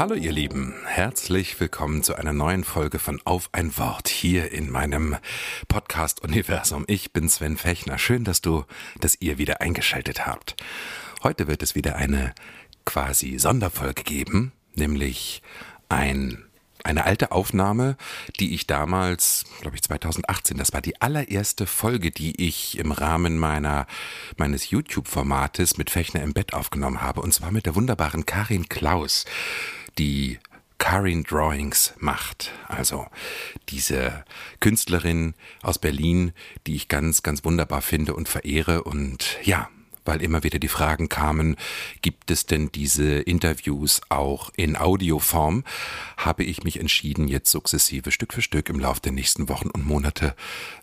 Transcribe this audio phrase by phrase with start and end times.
[0.00, 4.70] Hallo ihr Lieben, herzlich willkommen zu einer neuen Folge von Auf ein Wort hier in
[4.70, 5.18] meinem
[5.68, 6.84] Podcast-Universum.
[6.86, 7.98] Ich bin Sven Fechner.
[7.98, 8.64] Schön, dass du,
[9.00, 10.56] dass ihr wieder eingeschaltet habt.
[11.22, 12.34] Heute wird es wieder eine
[12.86, 15.42] quasi Sonderfolge geben, nämlich
[15.90, 16.46] ein
[16.82, 17.98] eine alte Aufnahme,
[18.38, 23.36] die ich damals, glaube ich 2018, das war die allererste Folge, die ich im Rahmen
[23.36, 23.86] meiner
[24.38, 29.26] meines YouTube-Formates mit Fechner im Bett aufgenommen habe, und zwar mit der wunderbaren Karin Klaus,
[29.98, 30.38] die
[30.78, 32.52] Karin Drawings macht.
[32.66, 33.06] Also
[33.68, 34.24] diese
[34.60, 36.32] Künstlerin aus Berlin,
[36.66, 39.68] die ich ganz, ganz wunderbar finde und verehre und ja,
[40.04, 41.56] weil immer wieder die Fragen kamen,
[42.00, 45.64] gibt es denn diese Interviews auch in Audioform,
[46.16, 49.86] habe ich mich entschieden, jetzt sukzessive Stück für Stück im Laufe der nächsten Wochen und
[49.86, 50.34] Monate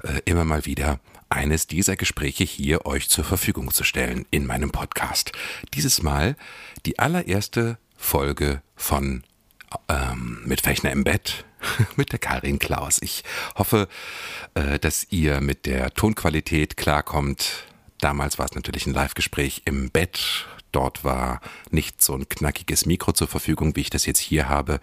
[0.04, 4.72] äh, immer mal wieder eines dieser Gespräche hier euch zur Verfügung zu stellen in meinem
[4.72, 5.32] Podcast.
[5.74, 6.38] Dieses Mal
[6.86, 9.24] die allererste Folge von
[9.90, 11.46] ähm, mit Fechner im Bett
[11.96, 13.00] mit der Karin Klaus.
[13.02, 13.24] Ich
[13.56, 13.88] hoffe,
[14.54, 17.66] äh, dass ihr mit der Tonqualität klarkommt.
[18.00, 20.48] Damals war es natürlich ein Live-Gespräch im Bett.
[20.72, 24.80] Dort war nicht so ein knackiges Mikro zur Verfügung, wie ich das jetzt hier habe.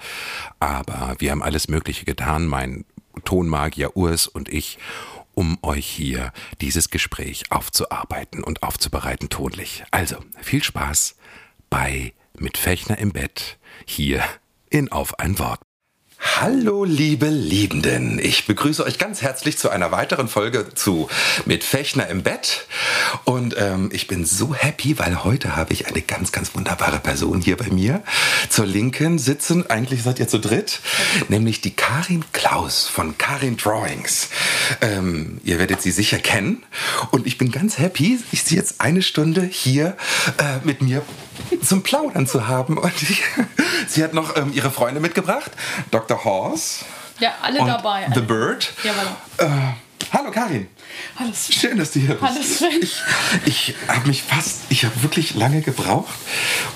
[0.58, 2.84] Aber wir haben alles Mögliche getan, mein
[3.24, 4.78] Tonmagier Urs und ich,
[5.34, 9.84] um euch hier dieses Gespräch aufzuarbeiten und aufzubereiten tonlich.
[9.90, 11.16] Also, viel Spaß
[11.70, 14.24] bei Mit Fechner im Bett hier
[14.68, 15.60] in Auf ein Wort.
[16.18, 18.18] Hallo, liebe Liebenden.
[18.18, 21.08] Ich begrüße euch ganz herzlich zu einer weiteren Folge zu
[21.44, 22.66] Mit Fechner im Bett.
[23.24, 27.40] Und ähm, ich bin so happy, weil heute habe ich eine ganz, ganz wunderbare Person
[27.40, 28.02] hier bei mir.
[28.48, 30.80] Zur Linken sitzen, eigentlich seid ihr zu dritt,
[31.28, 34.30] nämlich die Karin Klaus von Karin Drawings.
[34.80, 36.64] Ähm, ihr werdet sie sicher kennen.
[37.12, 39.96] Und ich bin ganz happy, ich sie jetzt eine Stunde hier
[40.38, 41.02] äh, mit mir
[41.62, 42.78] zum Plaudern zu haben.
[42.78, 43.22] Und ich,
[43.88, 45.50] sie hat noch ähm, ihre Freunde mitgebracht,
[45.90, 46.24] Dr.
[46.24, 46.84] Horse.
[47.20, 48.08] Ja, alle und dabei.
[48.12, 48.72] The Bird.
[48.82, 48.92] Ja.
[49.38, 49.48] Äh,
[50.12, 50.68] hallo Karin.
[51.18, 51.56] Hallo Sven.
[51.56, 52.22] Schön, dass du hier bist.
[52.22, 52.82] Hallo Sven.
[52.82, 53.02] Ich,
[53.46, 56.14] ich habe mich fast, ich habe wirklich lange gebraucht,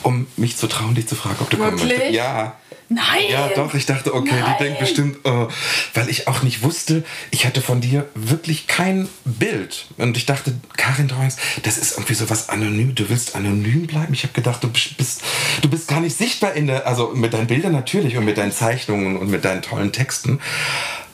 [0.02, 1.98] um mich zu trauen, dich zu fragen, ob du kommen Wirklich?
[1.98, 2.14] möchtest.
[2.14, 2.56] Ja.
[2.90, 3.24] Nein!
[3.28, 4.54] Ja, doch, ich dachte, okay, Nein.
[4.58, 5.48] die denkt bestimmt, oh,
[5.92, 9.86] weil ich auch nicht wusste, ich hatte von dir wirklich kein Bild.
[9.98, 14.14] Und ich dachte, Karin Drawings, das ist irgendwie so was anonym, du willst anonym bleiben.
[14.14, 15.20] Ich habe gedacht, du bist,
[15.60, 18.52] du bist gar nicht sichtbar in der, also mit deinen Bildern natürlich und mit deinen
[18.52, 20.40] Zeichnungen und mit deinen tollen Texten.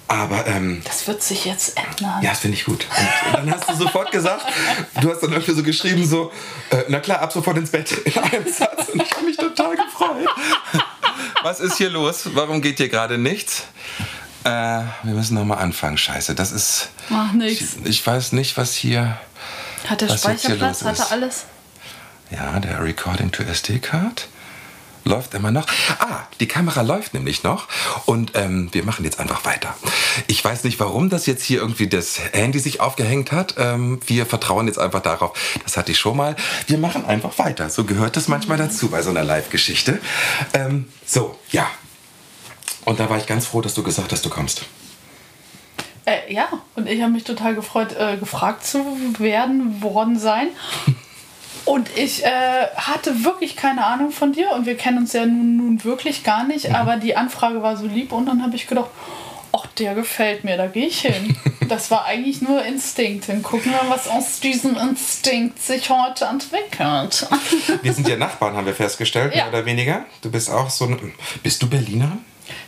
[0.07, 2.23] Aber ähm, Das wird sich jetzt ändern.
[2.23, 2.87] ja, das finde ich gut.
[3.27, 4.45] Und dann hast du sofort gesagt,
[5.01, 6.31] du hast dann irgendwie so geschrieben, so,
[6.71, 8.91] äh, na klar, ab sofort ins Bett in einem Satz.
[8.91, 10.29] Und ich habe mich total gefreut.
[11.45, 12.31] Was ist hier los?
[12.33, 13.65] Warum geht hier gerade nichts?
[14.45, 15.99] Äh, wir müssen nochmal anfangen.
[15.99, 16.89] Scheiße, das ist.
[17.11, 17.61] Mach nix.
[17.61, 19.19] Ich, ich weiß nicht, was hier.
[19.87, 20.83] Hat der Speicherplatz?
[20.83, 21.45] Hat er alles?
[22.31, 24.27] Ja, der Recording to SD-Card
[25.05, 25.67] läuft immer noch.
[25.99, 27.69] Ah, die Kamera läuft nämlich noch
[28.07, 29.75] und ähm, wir machen jetzt einfach weiter.
[30.27, 33.55] Ich weiß nicht, warum das jetzt hier irgendwie das Handy sich aufgehängt hat.
[33.59, 35.33] Ähm, wir vertrauen jetzt einfach darauf,
[35.63, 36.37] das hatte ich schon mal.
[36.67, 37.71] Wir machen einfach weiter.
[37.71, 40.01] So gehört das manchmal dazu bei so einer Live-Geschichte.
[40.53, 41.67] Ähm, so, ja.
[42.85, 44.63] Und da war ich ganz froh, dass du gesagt hast, du kommst.
[46.07, 48.85] Äh, ja, und ich habe mich total gefreut, äh, gefragt zu
[49.19, 50.49] werden, worden sein.
[51.65, 55.57] Und ich äh, hatte wirklich keine Ahnung von dir und wir kennen uns ja nun,
[55.57, 56.75] nun wirklich gar nicht, Mhm.
[56.75, 58.91] aber die Anfrage war so lieb und dann habe ich gedacht,
[59.53, 61.37] ach, der gefällt mir, da gehe ich hin.
[61.67, 63.27] Das war eigentlich nur Instinkt.
[63.31, 67.27] Dann gucken wir, was aus diesem Instinkt sich heute entwickelt.
[67.81, 69.45] Wir sind ja Nachbarn, haben wir festgestellt, Ja.
[69.45, 70.05] mehr oder weniger.
[70.21, 71.15] Du bist auch so ein.
[71.43, 72.19] Bist du Berlinerin?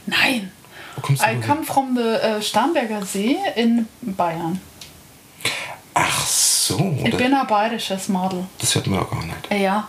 [0.07, 0.51] Nein,
[0.95, 4.63] Wo kommst du I come from the äh, Starnberger See in Bayern.
[5.99, 6.95] Ach so.
[7.05, 8.45] Ich bin ein bayerisches Model.
[8.59, 9.63] Das hört man auch gar nicht.
[9.63, 9.89] Ja.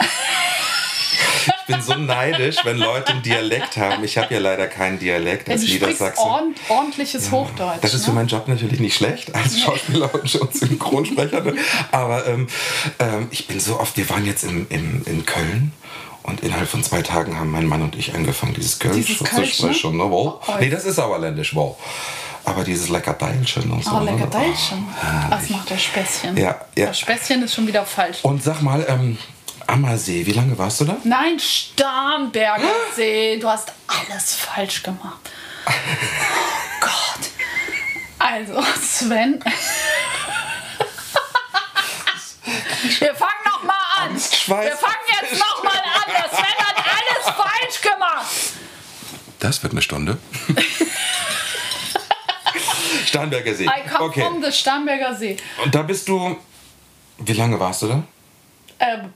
[0.00, 4.02] Ich bin so neidisch, wenn Leute einen Dialekt haben.
[4.02, 6.20] Ich habe ja leider keinen Dialekt als Du sprichst Niedersachse.
[6.22, 7.80] ordent, ordentliches Hochdeutsch.
[7.82, 8.16] Das ist für ne?
[8.16, 11.42] meinen Job natürlich nicht schlecht, als Schauspieler und Synchronsprecher.
[11.42, 11.54] ne?
[11.92, 12.46] Aber ähm,
[12.98, 15.72] ähm, ich bin so oft, wir waren jetzt im, im, in Köln
[16.22, 19.24] und innerhalb von zwei Tagen haben mein Mann und ich angefangen, dieses Kölsch Dieses zu
[19.24, 19.74] Kölsch, ne?
[19.74, 19.98] sprechen.
[19.98, 20.04] Ne?
[20.10, 20.40] Wow.
[20.46, 20.52] Oh.
[20.58, 21.76] Nee, das ist sauerländisch, wow.
[22.48, 23.90] Aber dieses lecker Deilchen und so.
[23.90, 24.12] Oh, ne?
[24.12, 24.86] lecker Deilchen.
[24.88, 26.34] Oh, Das macht der Späßchen.
[26.36, 26.86] Ja, ja.
[26.86, 28.18] Das Späßchen ist schon wieder falsch.
[28.22, 29.18] Und sag mal, ähm,
[29.66, 30.96] Ammersee, wie lange warst du da?
[31.04, 33.38] Nein, Starnberger See.
[33.38, 35.18] Du hast alles falsch gemacht.
[35.66, 35.72] Oh
[36.80, 37.28] Gott.
[38.18, 39.44] Also, Sven.
[42.98, 44.14] Wir fangen noch mal an.
[44.14, 46.06] Wir fangen jetzt noch mal an.
[46.08, 48.26] Der Sven hat alles falsch gemacht.
[49.38, 50.16] Das wird eine Stunde.
[53.06, 53.64] Starnberger See.
[53.66, 54.20] I come Okay.
[54.22, 55.36] from the Starnberger See.
[55.64, 56.36] Und da bist du.
[57.18, 58.02] Wie lange warst du da?
[58.80, 59.12] Ähm,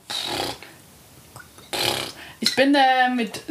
[2.41, 3.41] ich bin äh, mit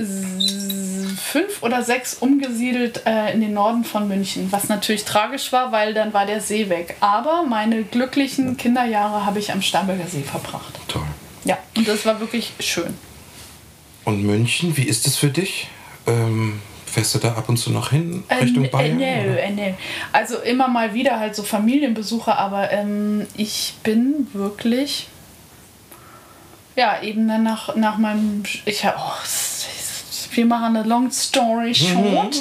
[1.19, 5.95] fünf oder sechs umgesiedelt äh, in den Norden von München, was natürlich tragisch war, weil
[5.95, 6.97] dann war der See weg.
[7.01, 10.79] Aber meine glücklichen Kinderjahre habe ich am Starnberger See verbracht.
[10.89, 11.07] Toll.
[11.45, 12.95] Ja, und das war wirklich schön.
[14.05, 15.69] Und München, wie ist es für dich?
[16.07, 16.61] Ähm,
[16.93, 19.01] fährst du da ab und zu noch hin Äh, Richtung äh, Bayern?
[19.01, 19.75] äh, nee.
[20.13, 25.09] Also immer mal wieder halt so Familienbesuche, aber ähm, ich bin wirklich,
[26.77, 29.27] ja, eben dann nach, nach meinem, ich hab- oh,
[30.35, 32.35] wir machen eine long story short.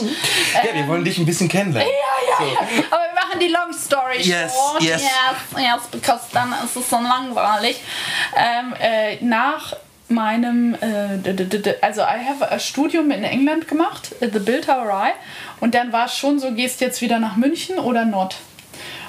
[0.53, 1.91] Ja, wir wollen dich ein bisschen kennenlernen.
[1.91, 2.59] Ja, ja, ja.
[2.89, 4.81] Aber wir machen die long story Yes, short.
[4.81, 5.01] yes.
[5.01, 7.81] yes, yes, because dann ist es so langweilig.
[8.37, 9.73] Ähm, äh, nach
[10.11, 15.13] meinem, äh, also I have a Studium in England gemacht, äh, The Bildhauerei.
[15.59, 18.35] Und dann war es schon so, gehst jetzt wieder nach München oder not?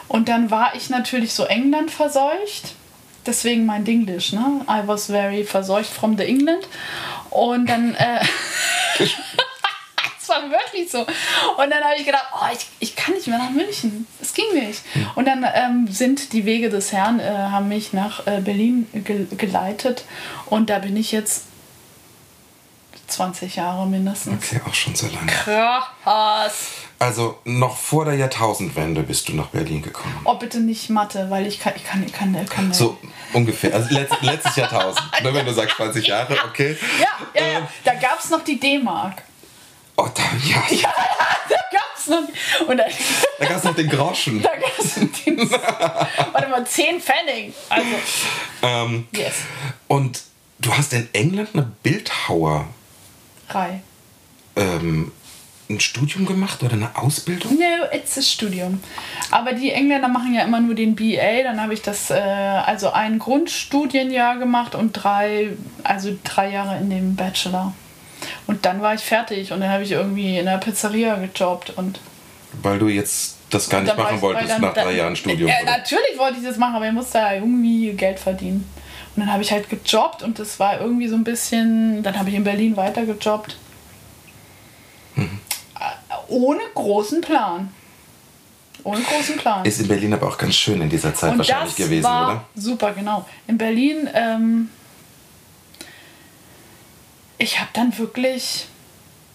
[0.09, 2.75] Und dann war ich natürlich so England verseucht.
[3.25, 4.63] Deswegen mein Dinglish, ne?
[4.69, 6.67] I was very verseucht from the England.
[7.31, 8.21] Und dann, äh,
[10.33, 11.01] war wirklich so.
[11.01, 14.07] Und dann habe ich gedacht, oh, ich, ich kann nicht mehr nach München.
[14.21, 14.83] Es ging nicht.
[15.15, 19.27] Und dann ähm, sind die Wege des Herrn, äh, haben mich nach äh, Berlin ge
[19.37, 20.05] geleitet.
[20.47, 21.45] Und da bin ich jetzt
[23.09, 24.35] 20 Jahre mindestens.
[24.43, 25.31] Okay, auch schon so lange.
[25.31, 26.55] Krass.
[26.99, 30.21] Also noch vor der Jahrtausendwende bist du nach Berlin gekommen.
[30.25, 32.97] Oh, bitte nicht Mathe, weil ich kann, ich kann, ich kann, ich kann So
[33.33, 33.75] ungefähr.
[33.75, 35.03] Also letzt, letztes Jahrtausend.
[35.23, 36.77] Ne, wenn du sagst 20 Jahre, okay.
[37.01, 37.59] Ja, ja, ja.
[37.59, 39.23] Ähm, Da gab es noch die D-Mark.
[39.97, 40.63] Oh, da, ja.
[41.49, 42.69] Da gab es noch.
[42.69, 42.85] Und da,
[43.39, 44.43] Da gab es noch den Groschen.
[44.43, 45.39] da gab es den.
[45.51, 47.53] Warte mal, 10 Pfennig.
[47.69, 47.87] Also,
[48.63, 49.35] Ähm, yes.
[49.89, 50.23] und
[50.61, 52.67] du hast in England eine Bildhauer
[53.49, 53.83] Drei.
[54.57, 55.13] ähm,
[55.69, 57.55] ein Studium gemacht oder eine Ausbildung?
[57.59, 58.83] No, it's a Studium.
[59.31, 61.43] Aber die Engländer machen ja immer nur den BA.
[61.45, 65.51] Dann habe ich das, äh, also ein Grundstudienjahr gemacht und drei,
[65.83, 67.75] also drei Jahre in dem Bachelor.
[68.47, 72.01] Und dann war ich fertig und dann habe ich irgendwie in der Pizzeria gejobbt und
[72.63, 75.49] Weil du jetzt das gar nicht machen ich- wolltest dann- nach drei dann- Jahren Studium.
[75.49, 75.71] Ja, oder?
[75.79, 78.69] natürlich wollte ich das machen, aber ich musste ja irgendwie Geld verdienen.
[79.15, 82.03] Und dann habe ich halt gejobbt und das war irgendwie so ein bisschen.
[82.03, 83.57] Dann habe ich in Berlin weiter gejobbt.
[85.15, 85.39] Mhm.
[85.79, 87.73] Äh, Ohne großen Plan.
[88.85, 89.65] Ohne großen Plan.
[89.65, 92.45] Ist in Berlin aber auch ganz schön in dieser Zeit und wahrscheinlich gewesen, oder?
[92.57, 93.27] super, genau.
[93.47, 94.71] In Berlin, ähm,
[97.43, 98.67] ich habe dann wirklich,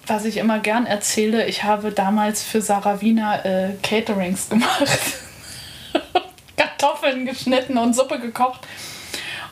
[0.06, 4.88] was ich immer gern erzähle, ich habe damals für Sarah Wiener äh, Caterings gemacht.
[6.58, 8.62] Kartoffeln geschnitten und Suppe gekocht.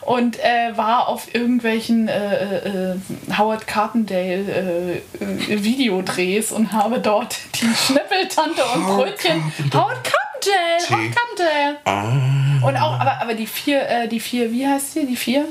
[0.00, 2.96] Und äh, war auf irgendwelchen äh, äh,
[3.36, 9.42] Howard Carpendale äh, äh, Videodrehs und habe dort die Schnippeltante und Howard Brötchen.
[9.42, 9.84] Carpendale.
[9.84, 10.90] Howard Carpendale!
[10.90, 11.78] Howard Carpendale!
[11.84, 15.06] Ah, Und auch, aber, aber die vier, äh, die vier, wie heißt die?
[15.06, 15.46] Die vier?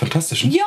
[0.00, 0.44] fantastisch.
[0.44, 0.64] Ja,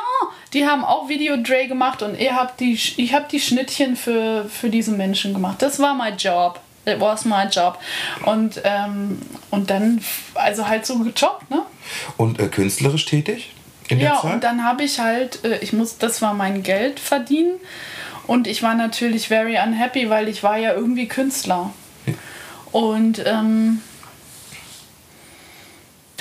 [0.54, 4.70] die haben auch Videodreh gemacht und ihr habt die, ich habe die Schnittchen für, für
[4.70, 5.60] diese Menschen gemacht.
[5.60, 6.60] Das war mein Job.
[6.86, 7.78] It was my job.
[8.26, 9.18] Und, ähm,
[9.50, 10.02] und dann,
[10.34, 11.62] also halt so gejobbt, ne?
[12.18, 13.52] Und äh, künstlerisch tätig
[13.88, 14.34] in der Ja, Zeit?
[14.34, 17.54] und dann habe ich halt, äh, ich muss, das war mein Geld verdienen.
[18.26, 21.72] Und ich war natürlich very unhappy, weil ich war ja irgendwie Künstler.
[22.70, 23.80] Und ähm,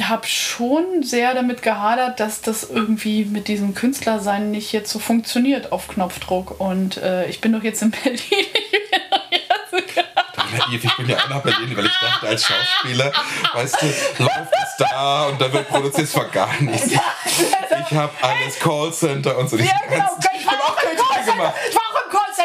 [0.09, 5.71] habe schon sehr damit gehadert, dass das irgendwie mit diesem Künstlersein nicht jetzt so funktioniert
[5.71, 6.59] auf Knopfdruck.
[6.59, 8.19] Und äh, ich bin doch jetzt in Berlin.
[10.71, 13.11] Ich bin ja auch nach Berlin, weil ich dachte, als Schauspieler,
[13.53, 13.85] weißt du,
[14.23, 16.91] läuft es da und da wird produziert, es war gar nichts.
[16.91, 16.99] Ich,
[17.79, 19.57] ich habe alles Callcenter und so.
[19.57, 20.05] ja, genau.
[20.37, 21.31] Ich war auch Catering Callcenter.
[21.33, 21.53] gemacht.
[21.69, 22.02] Ich war auch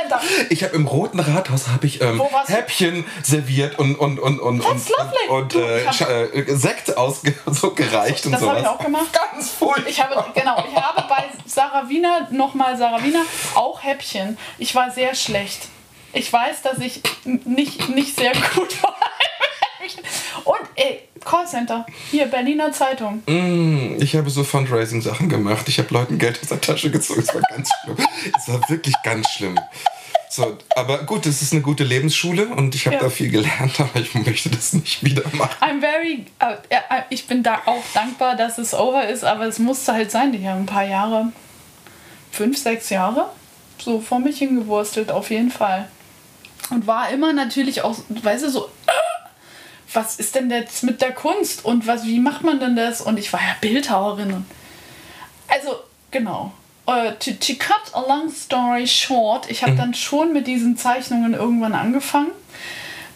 [0.09, 0.47] Callcenter.
[0.51, 2.55] Ich habe im Roten Rathaus habe ich ähm, warst du?
[2.55, 4.91] Häppchen serviert und und und und That's
[5.29, 5.85] und, und, Du, äh,
[6.41, 8.43] äh, Sekt ausge so und Das sowas.
[8.43, 9.09] habe ich auch gemacht.
[9.13, 9.89] Ganz furchtbar.
[9.89, 13.23] Ich habe, genau, ich habe bei Sarah Wiener, nochmal Sarah Wiener,
[13.55, 14.39] auch Häppchen.
[14.59, 15.69] Ich war sehr schlecht.
[16.13, 18.97] Ich weiß, dass ich nicht, nicht sehr gut war.
[20.45, 23.23] Und ey, Callcenter, hier, Berliner Zeitung.
[23.27, 25.69] Mm, Ich habe so Fundraising-Sachen gemacht.
[25.69, 27.21] Ich habe Leuten Geld aus der Tasche gezogen.
[27.21, 27.97] Es war ganz schlimm.
[28.39, 29.59] Es war wirklich ganz schlimm.
[30.31, 33.03] So, aber gut, es ist eine gute Lebensschule und ich habe Ja.
[33.03, 35.57] da viel gelernt, aber ich möchte das nicht wieder machen.
[35.61, 39.93] I'm very, äh, ich bin da auch dankbar, dass es over ist, aber es musste
[39.95, 40.33] halt sein.
[40.35, 41.33] Ich habe ein paar Jahre,
[42.31, 43.31] fünf, sechs Jahre,
[43.79, 45.89] so vor mich hingewurstelt, auf jeden Fall.
[46.71, 48.69] Und war immer natürlich auch, weißt du, so,
[49.93, 53.01] was ist denn jetzt mit der Kunst und was, wie macht man denn das?
[53.01, 54.33] Und ich war ja Bildhauerin.
[54.33, 54.47] Und
[55.49, 55.77] also,
[56.11, 56.53] genau.
[56.87, 61.35] Äh, to, to cut a long story short, ich habe dann schon mit diesen Zeichnungen
[61.35, 62.31] irgendwann angefangen,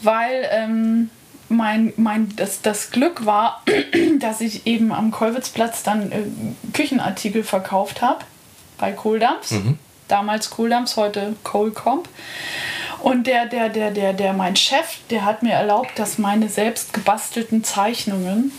[0.02, 1.10] weil ähm,
[1.48, 3.62] mein, mein, das, das Glück war,
[4.18, 6.24] dass ich eben am Kollwitzplatz dann äh,
[6.72, 8.24] Küchenartikel verkauft habe
[8.78, 9.52] bei Kohldamps.
[10.08, 12.08] Damals Kohldamps, heute Kohlcomp.
[13.02, 16.92] Und der, der, der, der, der, mein Chef, der hat mir erlaubt, dass meine selbst
[16.92, 18.52] gebastelten Zeichnungen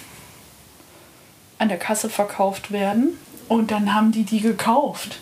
[1.60, 3.18] an der Kasse verkauft werden.
[3.48, 5.20] Und dann haben die die gekauft.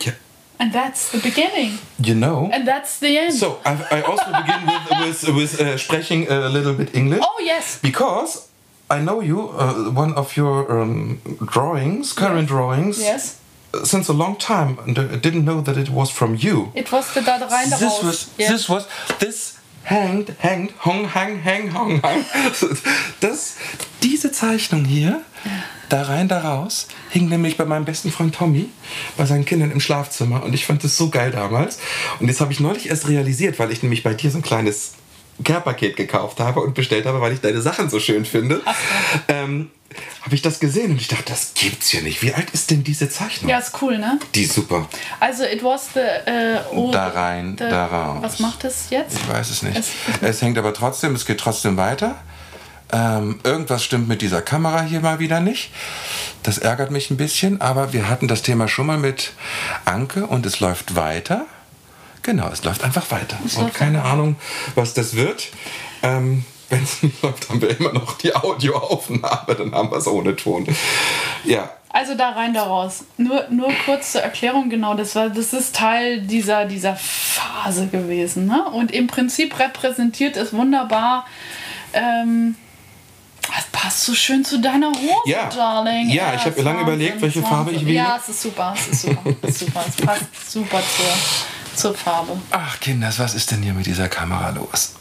[0.00, 0.12] Ja.
[0.58, 1.78] And that's the beginning.
[1.98, 2.50] You know.
[2.52, 3.34] And that's the end.
[3.34, 7.20] So, I, I also begin with, with, with uh, sprechen a little bit English.
[7.22, 7.78] oh, yes.
[7.82, 8.48] Because
[8.90, 13.36] I know you, uh, one of your um, drawings, current drawings, Yes.
[13.82, 16.70] Since a long time, and I didn't know that it was from you.
[16.74, 18.02] It was the da rein da This raus.
[18.04, 18.50] was, Yes.
[18.50, 18.86] this was,
[19.18, 19.54] this
[19.84, 22.24] hanged, hanged, hong, hang, hang, hong, hang.
[23.20, 23.56] Das,
[24.02, 25.22] diese Zeichnung hier,
[25.88, 28.68] da rein, da raus, hing nämlich bei meinem besten Freund Tommy,
[29.16, 30.42] bei seinen Kindern im Schlafzimmer.
[30.42, 31.78] Und ich fand das so geil damals.
[32.20, 34.94] Und jetzt habe ich neulich erst realisiert, weil ich nämlich bei dir so ein kleines
[35.42, 38.62] Care-Paket gekauft habe und bestellt habe, weil ich deine Sachen so schön finde.
[39.28, 39.70] Ähm,
[40.22, 42.22] habe ich das gesehen und ich dachte, das gibt's ja nicht.
[42.22, 43.50] Wie alt ist denn diese Zeichnung?
[43.50, 44.18] ja, ist cool, ne?
[44.34, 44.88] Die ist super.
[45.20, 46.00] Also, it was the.
[46.00, 48.18] Äh, oh, Da rein, the- da raus.
[48.22, 49.16] Was macht es jetzt?
[49.18, 49.76] Ich weiß es nicht.
[49.78, 52.16] Es- Es, hängt aber trotzdem, es geht trotzdem weiter.
[52.92, 55.70] Ähm, irgendwas stimmt mit dieser Kamera hier mal wieder nicht.
[56.42, 59.32] Das ärgert mich ein bisschen, aber wir hatten das Thema schon mal mit
[59.84, 61.46] Anke und es läuft weiter.
[62.22, 63.36] Genau, es läuft einfach weiter.
[63.42, 64.36] und läuft keine Ahnung,
[64.74, 65.48] was das wird.
[66.02, 70.06] Ähm, Wenn es nicht läuft, haben wir immer noch die Audioaufnahme, dann haben wir es
[70.06, 70.66] ohne Ton.
[71.44, 73.04] Ja, Also da rein, da raus.
[73.18, 78.46] Nur, nur kurz zur Erklärung, genau, das, war, das ist Teil dieser, dieser Phase gewesen.
[78.46, 78.64] Ne?
[78.72, 81.26] Und im Prinzip repräsentiert es wunderbar.
[81.92, 82.56] Ähm,
[83.54, 85.48] das passt so schön zu deiner Hose, Ja.
[85.50, 86.08] Darling.
[86.08, 87.42] Ja, ich hab mir lange überlegt, welche.
[87.42, 87.94] Farbe ich wähle.
[87.96, 89.84] Ja, es ist super, es ist super, es ist super.
[89.86, 92.38] Es passt super zur, zur Farbe.
[92.50, 94.94] Ach, Kinders, was ist denn hier mit dieser Kamera los?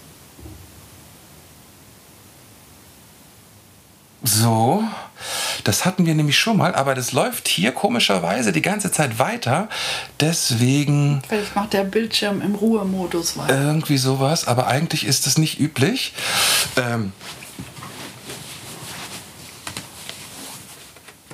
[4.26, 4.82] So,
[5.66, 9.68] das hatten wir nämlich schon mal, aber das läuft hier komischerweise die ganze Zeit weiter.
[10.22, 13.60] Deswegen Vielleicht macht der Bildschirm im Ruhemodus weiter.
[13.60, 16.14] irgendwie sowas, aber eigentlich ist das nicht üblich.
[16.78, 17.12] Ähm,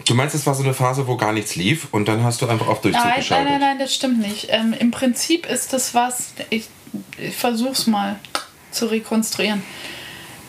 [0.08, 2.48] du meinst, es war so eine Phase, wo gar nichts lief und dann hast du
[2.48, 3.52] einfach auf Durchzug Nein, nein, geschaltet?
[3.52, 4.48] nein, nein, das stimmt nicht.
[4.50, 6.68] Ähm, Im Prinzip ist das was, ich,
[7.20, 8.16] ich versuch's mal
[8.72, 9.62] zu rekonstruieren.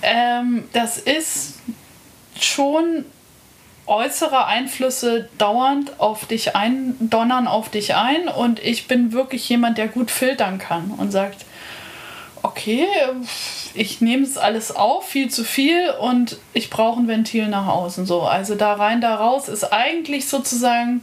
[0.02, 1.54] Ähm, das ist
[2.44, 3.04] schon
[3.87, 9.78] äußere Einflüsse dauernd auf dich ein, donnern auf dich ein und ich bin wirklich jemand,
[9.78, 11.44] der gut filtern kann und sagt,
[12.42, 12.87] okay,
[13.75, 18.06] ich nehme es alles auf, viel zu viel und ich brauche ein Ventil nach außen.
[18.06, 21.02] So, also da rein, da raus ist eigentlich sozusagen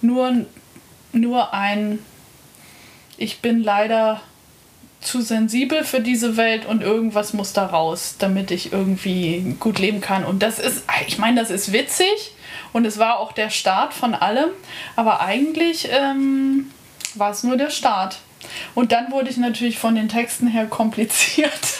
[0.00, 0.44] nur,
[1.12, 2.00] nur ein,
[3.16, 4.20] ich bin leider
[5.04, 10.00] zu sensibel für diese Welt und irgendwas muss da raus, damit ich irgendwie gut leben
[10.00, 10.24] kann.
[10.24, 12.32] Und das ist, ich meine, das ist witzig
[12.72, 14.50] und es war auch der Start von allem,
[14.96, 16.70] aber eigentlich ähm,
[17.14, 18.18] war es nur der Start.
[18.74, 21.50] Und dann wurde ich natürlich von den Texten her kompliziert.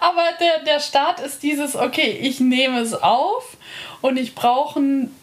[0.00, 3.56] Aber der, der Start ist dieses, okay, ich nehme es auf
[4.00, 5.14] und ich brauche einen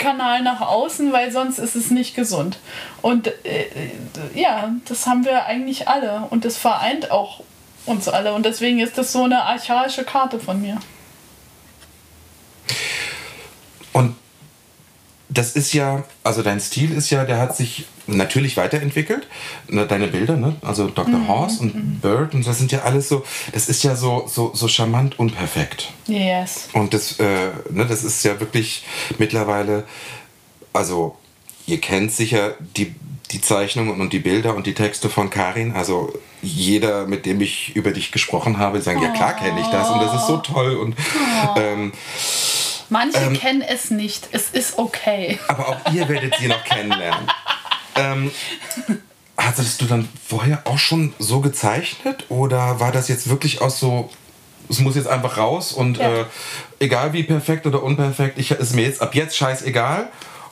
[0.00, 2.58] Kanal nach außen, weil sonst ist es nicht gesund.
[3.02, 3.90] Und äh, äh,
[4.34, 7.42] ja, das haben wir eigentlich alle und das vereint auch
[7.86, 8.32] uns alle.
[8.32, 10.78] Und deswegen ist das so eine archaische Karte von mir.
[13.92, 14.16] Und
[15.32, 19.28] das ist ja, also dein Stil ist ja, der hat sich natürlich weiterentwickelt.
[19.68, 20.56] Ne, Deine Bilder, ne?
[20.62, 21.28] also Dr.
[21.28, 24.66] Horse und Bird und das sind ja alles so, das ist ja so, so, so
[24.66, 25.92] charmant und perfekt.
[26.06, 26.68] Yes.
[26.72, 28.84] Und das, äh, ne, das ist ja wirklich
[29.18, 29.84] mittlerweile,
[30.72, 31.16] also
[31.66, 32.94] ihr kennt sicher die,
[33.30, 35.72] die Zeichnungen und die Bilder und die Texte von Karin.
[35.72, 39.88] Also jeder, mit dem ich über dich gesprochen habe, sagen, ja klar kenne ich das
[39.90, 40.76] und das ist so toll.
[40.76, 40.96] Und
[41.56, 41.92] ähm,
[42.90, 44.28] Manche kennen es nicht.
[44.32, 45.38] Es ist okay.
[45.48, 47.26] aber auch ihr werdet sie noch kennenlernen.
[47.96, 48.30] Ähm,
[49.36, 54.10] hattest du dann vorher auch schon so gezeichnet oder war das jetzt wirklich aus so,
[54.68, 56.20] es muss jetzt einfach raus und Ja.
[56.22, 56.24] äh,
[56.78, 60.08] egal wie perfekt oder unperfekt, ich, ist mir jetzt ab jetzt scheißegal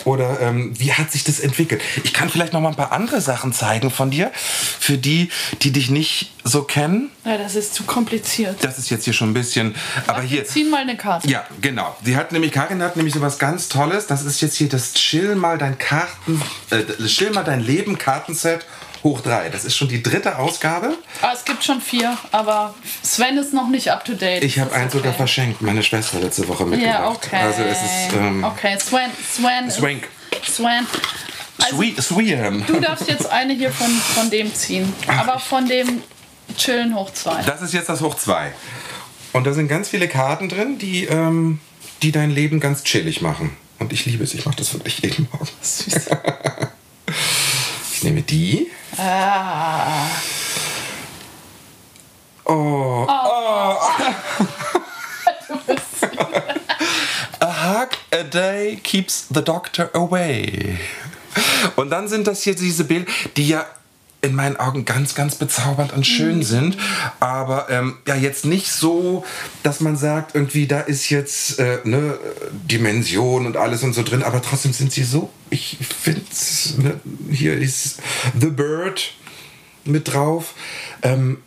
[0.08, 1.82] Oder ähm, wie hat sich das entwickelt?
[2.02, 5.28] Ich kann vielleicht noch mal ein paar andere Sachen zeigen von dir, für die,
[5.60, 7.10] die dich nicht so kennen.
[7.26, 8.56] Ja, das ist zu kompliziert.
[8.62, 9.74] Das ist jetzt hier schon ein bisschen.
[10.06, 10.38] Aber hier.
[10.38, 11.28] Wir ziehen mal eine Karte.
[11.28, 11.94] Ja, genau.
[12.02, 14.06] Sie hat nämlich, Karin hat nämlich so was ganz Tolles.
[14.06, 18.64] Das ist jetzt hier das Chill mal dein Karten, äh, Chill mal dein Leben Kartenset
[19.04, 19.48] hoch drei.
[19.48, 20.96] Das ist schon die dritte Ausgabe.
[21.22, 24.42] Ah, es gibt schon vier, aber Sven ist noch nicht up to date.
[24.42, 24.98] Ich habe eins okay.
[24.98, 25.62] sogar verschenkt.
[25.62, 27.00] Meine Schwester letzte Woche mitgebracht.
[27.00, 27.36] Ja, okay.
[27.36, 28.16] Also es ist.
[28.16, 29.10] Ähm, okay, Sven.
[29.30, 29.70] Sven.
[29.70, 30.08] Swank.
[30.46, 30.86] Sven.
[31.60, 32.68] Also, Sweet, Sweet.
[32.68, 34.92] Du darfst jetzt eine hier von, von dem ziehen.
[35.08, 36.02] Aber von dem
[36.56, 37.42] Chillen hoch zwei.
[37.42, 38.52] Das ist jetzt das hoch zwei.
[39.32, 41.60] Und da sind ganz viele Karten drin, die, ähm,
[42.02, 43.56] die dein Leben ganz chillig machen.
[43.78, 44.34] Und ich liebe es.
[44.34, 45.48] Ich mache das wirklich jeden Morgen.
[45.60, 46.10] Süß.
[47.98, 48.70] Ich nehme die.
[48.96, 50.06] Ah.
[52.44, 53.04] Oh.
[53.08, 53.76] oh.
[55.66, 55.82] Bist
[57.40, 60.78] A hug a day keeps the doctor away.
[61.74, 63.66] Und dann sind das hier diese Bilder, die ja
[64.20, 66.76] in meinen Augen ganz, ganz bezaubernd und schön sind,
[67.20, 69.24] aber ähm, ja jetzt nicht so,
[69.62, 72.18] dass man sagt, irgendwie da ist jetzt äh, ne
[72.50, 76.22] Dimension und alles und so drin, aber trotzdem sind sie so, ich finde,
[76.78, 78.00] ne, hier ist
[78.38, 79.12] The Bird
[79.84, 80.54] mit drauf.
[81.02, 81.38] Ähm,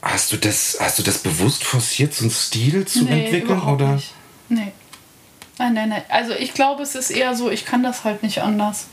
[0.00, 3.94] hast du das, hast du das bewusst forciert, so einen Stil zu nee, entwickeln oder?
[3.94, 4.14] Nicht.
[4.48, 4.72] Nee.
[5.58, 6.02] Nein, nein, nein.
[6.08, 8.86] Also ich glaube, es ist eher so, ich kann das halt nicht anders.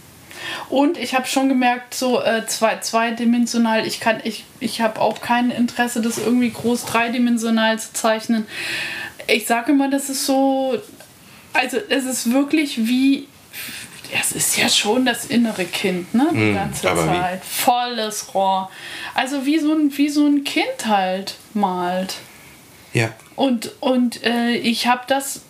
[0.69, 5.21] Und ich habe schon gemerkt, so äh, zwei, zweidimensional, ich kann, ich, ich habe auch
[5.21, 8.45] kein Interesse, das irgendwie groß dreidimensional zu zeichnen.
[9.27, 10.77] Ich sage immer, das ist so,
[11.53, 13.27] also es ist wirklich wie,
[14.19, 16.27] es ist ja schon das innere Kind, ne?
[16.33, 17.17] Die Mm, ganze aber wie?
[17.17, 17.41] Zeit.
[17.45, 18.69] Volles Rohr.
[19.15, 22.15] Also wie so ein, wie so ein Kind halt malt.
[22.93, 23.09] Ja.
[23.35, 25.41] Und, und äh, ich habe das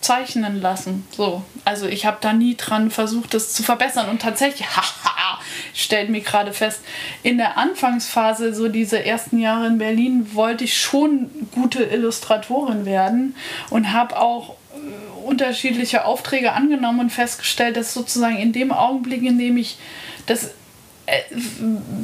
[0.00, 1.06] zeichnen lassen.
[1.10, 1.42] So.
[1.64, 4.08] Also ich habe da nie dran versucht, das zu verbessern.
[4.08, 5.40] Und tatsächlich, haha,
[5.74, 6.80] stellt mir gerade fest,
[7.22, 13.36] in der Anfangsphase, so diese ersten Jahre in Berlin, wollte ich schon gute Illustratorin werden
[13.70, 19.38] und habe auch äh, unterschiedliche Aufträge angenommen und festgestellt, dass sozusagen in dem Augenblick, in
[19.38, 19.78] dem ich
[20.26, 20.50] das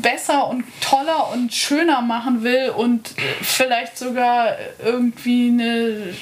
[0.03, 6.15] besser und toller und schöner machen will und vielleicht sogar irgendwie eine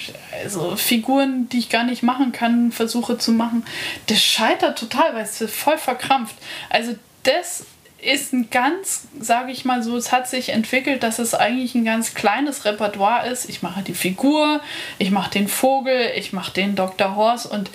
[0.42, 3.64] also Figuren, die ich gar nicht machen kann, versuche zu machen,
[4.06, 6.36] das scheitert total, weil es voll verkrampft.
[6.70, 7.64] Also das
[8.00, 11.84] ist ein ganz, sage ich mal so, es hat sich entwickelt, dass es eigentlich ein
[11.84, 13.48] ganz kleines Repertoire ist.
[13.48, 14.60] Ich mache die Figur,
[14.98, 17.16] ich mache den Vogel, ich mache den Dr.
[17.16, 17.70] Horst und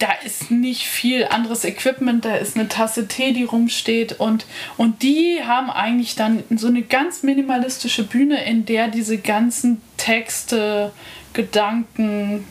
[0.00, 5.02] da ist nicht viel anderes Equipment, da ist eine Tasse Tee, die rumsteht und, und
[5.02, 10.92] die haben eigentlich dann so eine ganz minimalistische Bühne, in der diese ganzen Texte,
[11.32, 12.44] Gedanken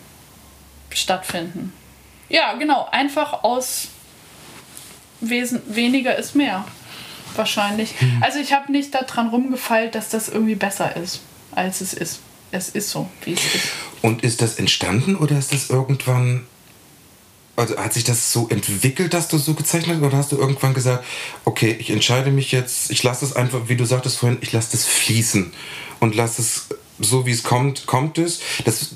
[0.89, 1.73] stattfinden.
[2.29, 3.89] Ja, genau, einfach aus
[5.21, 6.65] Wesen, weniger ist mehr.
[7.35, 7.93] Wahrscheinlich.
[8.21, 12.21] Also ich habe nicht daran rumgefeilt, dass das irgendwie besser ist, als es ist.
[12.51, 13.67] Es ist so, wie es ist.
[14.01, 16.47] Und ist das entstanden oder ist das irgendwann.
[17.59, 20.03] Also hat sich das so entwickelt, dass du so gezeichnet hast?
[20.03, 21.03] Oder hast du irgendwann gesagt,
[21.43, 24.69] okay, ich entscheide mich jetzt, ich lasse es einfach, wie du sagtest vorhin, ich lasse
[24.71, 25.51] das fließen
[25.99, 26.67] und lasse es
[26.99, 28.39] so, wie es kommt, kommt es.
[28.65, 28.91] Das,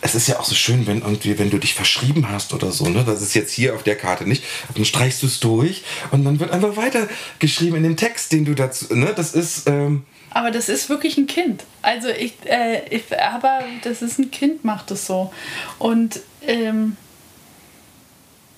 [0.00, 2.88] es ist ja auch so schön, wenn irgendwie, wenn du dich verschrieben hast oder so,
[2.88, 3.04] ne?
[3.04, 4.44] Das ist jetzt hier auf der Karte nicht.
[4.74, 8.44] Dann streichst du es durch und dann wird einfach weiter geschrieben in den Text, den
[8.44, 9.12] du dazu, ne?
[9.14, 9.68] Das ist.
[9.68, 11.64] Ähm, Aber das ist wirklich ein Kind.
[11.82, 15.32] Also ich, äh, ich aber das ist ein Kind, macht es so.
[15.78, 16.96] Und ähm,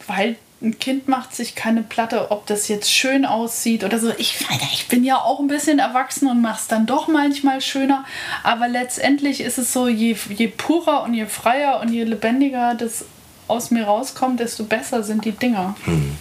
[0.07, 4.13] weil ein Kind macht sich keine Platte, ob das jetzt schön aussieht oder so.
[4.17, 4.39] Ich,
[4.73, 8.05] ich bin ja auch ein bisschen erwachsen und mache es dann doch manchmal schöner.
[8.43, 13.05] Aber letztendlich ist es so, je, je purer und je freier und je lebendiger das
[13.47, 15.77] aus mir rauskommt, desto besser sind die Dinger.
[15.87, 16.17] Und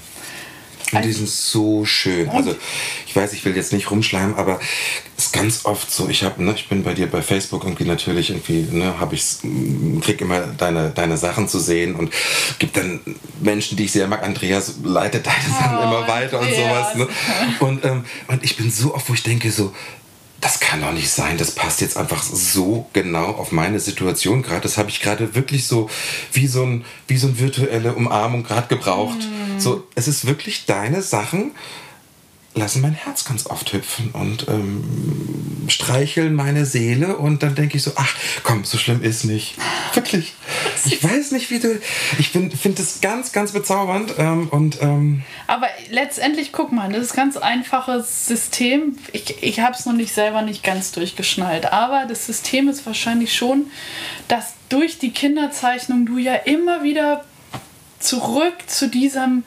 [1.01, 2.29] die sind so schön.
[2.29, 2.55] Also
[3.07, 4.59] ich weiß, ich will jetzt nicht rumschleimen, aber
[5.17, 6.09] es ist ganz oft so.
[6.09, 9.37] Ich habe, ne, ich bin bei dir bei Facebook irgendwie natürlich irgendwie, ne, habe ich,
[10.01, 12.13] krieg immer deine deine Sachen zu sehen und
[12.59, 12.99] gibt dann
[13.41, 14.23] Menschen, die ich sehr mag.
[14.23, 16.91] Andreas leitet deine Sachen Oh, immer weiter und sowas.
[16.91, 16.95] Andreas.
[16.95, 17.07] Ne?
[17.59, 19.73] Und ähm, und ich bin so oft, wo ich denke so.
[20.43, 21.37] Das kann doch nicht sein.
[21.37, 24.61] Das passt jetzt einfach so genau auf meine Situation gerade.
[24.61, 25.89] Das habe ich gerade wirklich so
[26.33, 29.19] wie so ein wie so eine virtuelle Umarmung gerade gebraucht.
[29.57, 31.51] So, es ist wirklich deine Sachen
[32.55, 37.83] lassen mein Herz ganz oft hüpfen und ähm, streicheln meine Seele und dann denke ich
[37.83, 39.55] so, ach komm, so schlimm ist nicht.
[39.93, 40.33] Wirklich.
[40.85, 41.79] Ich weiß nicht, wie du.
[42.19, 47.11] Ich finde das ganz, ganz bezaubernd ähm, und ähm, Aber letztendlich, guck mal, das ist
[47.13, 48.97] ein ganz einfaches System.
[49.13, 53.33] Ich, ich habe es noch nicht selber nicht ganz durchgeschnallt, aber das System ist wahrscheinlich
[53.35, 53.67] schon,
[54.27, 57.23] dass durch die Kinderzeichnung du ja immer wieder
[57.99, 59.43] zurück zu diesem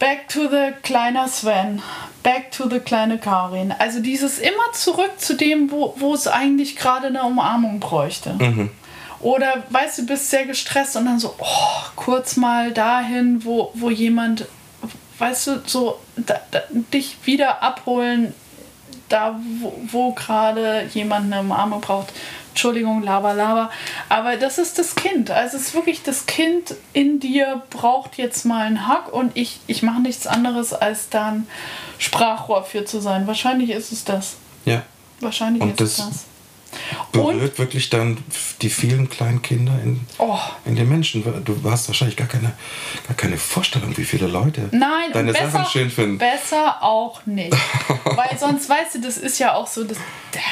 [0.00, 1.82] Back to the kleiner Sven,
[2.22, 3.72] back to the kleine Karin.
[3.78, 8.34] Also dieses immer zurück zu dem, wo, wo es eigentlich gerade eine Umarmung bräuchte.
[9.20, 11.44] Oder weißt du, bist sehr gestresst und dann so, oh,
[11.96, 14.46] kurz mal dahin, wo, wo jemand,
[15.18, 18.34] weißt du, so da, da, dich wieder abholen,
[19.10, 22.14] da wo, wo gerade jemand eine Umarmung braucht.
[22.50, 23.70] Entschuldigung, laber, laber.
[24.08, 25.30] Aber das ist das Kind.
[25.30, 29.60] Also es ist wirklich das Kind in dir braucht jetzt mal einen Hack und ich,
[29.66, 31.46] ich mache nichts anderes, als dann
[31.98, 33.26] Sprachrohr für zu sein.
[33.26, 34.36] Wahrscheinlich ist es das.
[34.64, 34.82] Ja.
[35.20, 36.24] Wahrscheinlich Und ist es das- das.
[37.10, 38.18] Berührt wirklich dann
[38.62, 40.38] die vielen kleinen Kinder in, Oh.
[40.64, 41.24] in den Menschen.
[41.44, 42.52] Du hast wahrscheinlich gar keine,
[43.08, 46.18] gar keine Vorstellung, wie viele Leute Nein, deine und besser, Sachen schön finden.
[46.18, 47.52] besser auch nicht.
[48.04, 49.98] Weil sonst, weißt du, das ist ja auch so, das,
[50.30, 50.42] das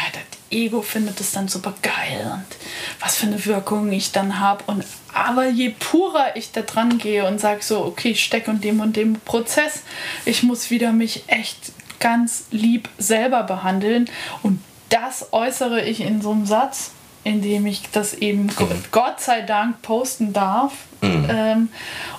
[0.50, 2.56] Ego findet das dann super geil und
[3.00, 4.64] was für eine Wirkung ich dann habe.
[4.66, 8.60] Und aber je purer ich da dran gehe und sage so, okay, ich stecke in
[8.60, 9.82] dem und dem Prozess,
[10.24, 14.08] ich muss wieder mich echt ganz lieb selber behandeln
[14.42, 16.92] und das äußere ich in so einem Satz,
[17.24, 18.48] in dem ich das eben
[18.90, 20.72] Gott sei Dank posten darf.
[21.02, 21.68] Ähm,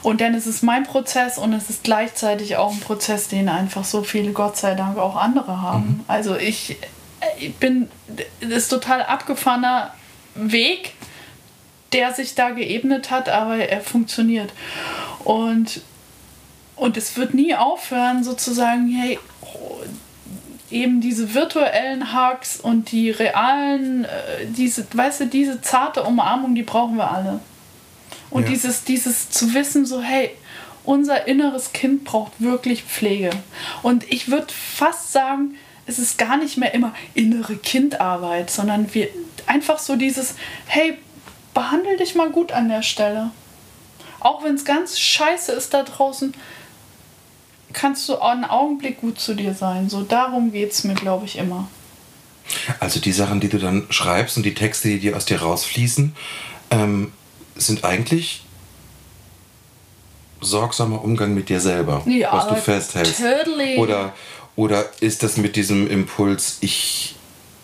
[0.03, 3.83] und dann ist es mein Prozess und es ist gleichzeitig auch ein Prozess, den einfach
[3.83, 6.03] so viele Gott sei Dank auch andere haben.
[6.07, 6.77] Also ich,
[7.39, 7.89] ich bin,
[8.41, 9.93] das ist total abgefahrener
[10.35, 10.93] Weg,
[11.93, 14.51] der sich da geebnet hat, aber er funktioniert.
[15.23, 15.81] Und,
[16.75, 19.81] und es wird nie aufhören, sozusagen, hey, oh,
[20.71, 26.63] eben diese virtuellen Hugs und die realen, äh, diese, weißt du, diese zarte Umarmung, die
[26.63, 27.39] brauchen wir alle.
[28.29, 28.49] Und Ja.
[28.49, 30.29] dieses, dieses zu wissen, so, hey,
[30.85, 33.31] unser inneres Kind braucht wirklich Pflege.
[33.81, 35.55] Und ich würde fast sagen,
[35.89, 39.09] es ist gar nicht mehr immer innere Kindarbeit, sondern wir
[39.47, 40.35] einfach so dieses,
[40.67, 40.97] hey,
[41.53, 43.31] behandle dich mal gut an der Stelle.
[44.19, 46.33] Auch wenn es ganz scheiße ist da draußen,
[47.73, 49.89] kannst du einen Augenblick gut zu dir sein.
[49.89, 51.67] So darum geht es mir, glaube ich, immer.
[52.79, 56.15] Also die Sachen, die du dann schreibst und die Texte, die dir aus dir rausfließen,
[56.71, 57.11] ähm,
[57.55, 58.43] sind eigentlich
[60.41, 63.17] sorgsamer Umgang mit dir selber, Ja, was du festhältst.
[63.21, 63.77] totally.
[63.77, 64.13] Oder,
[64.59, 67.15] oder ist das mit diesem Impuls, ich,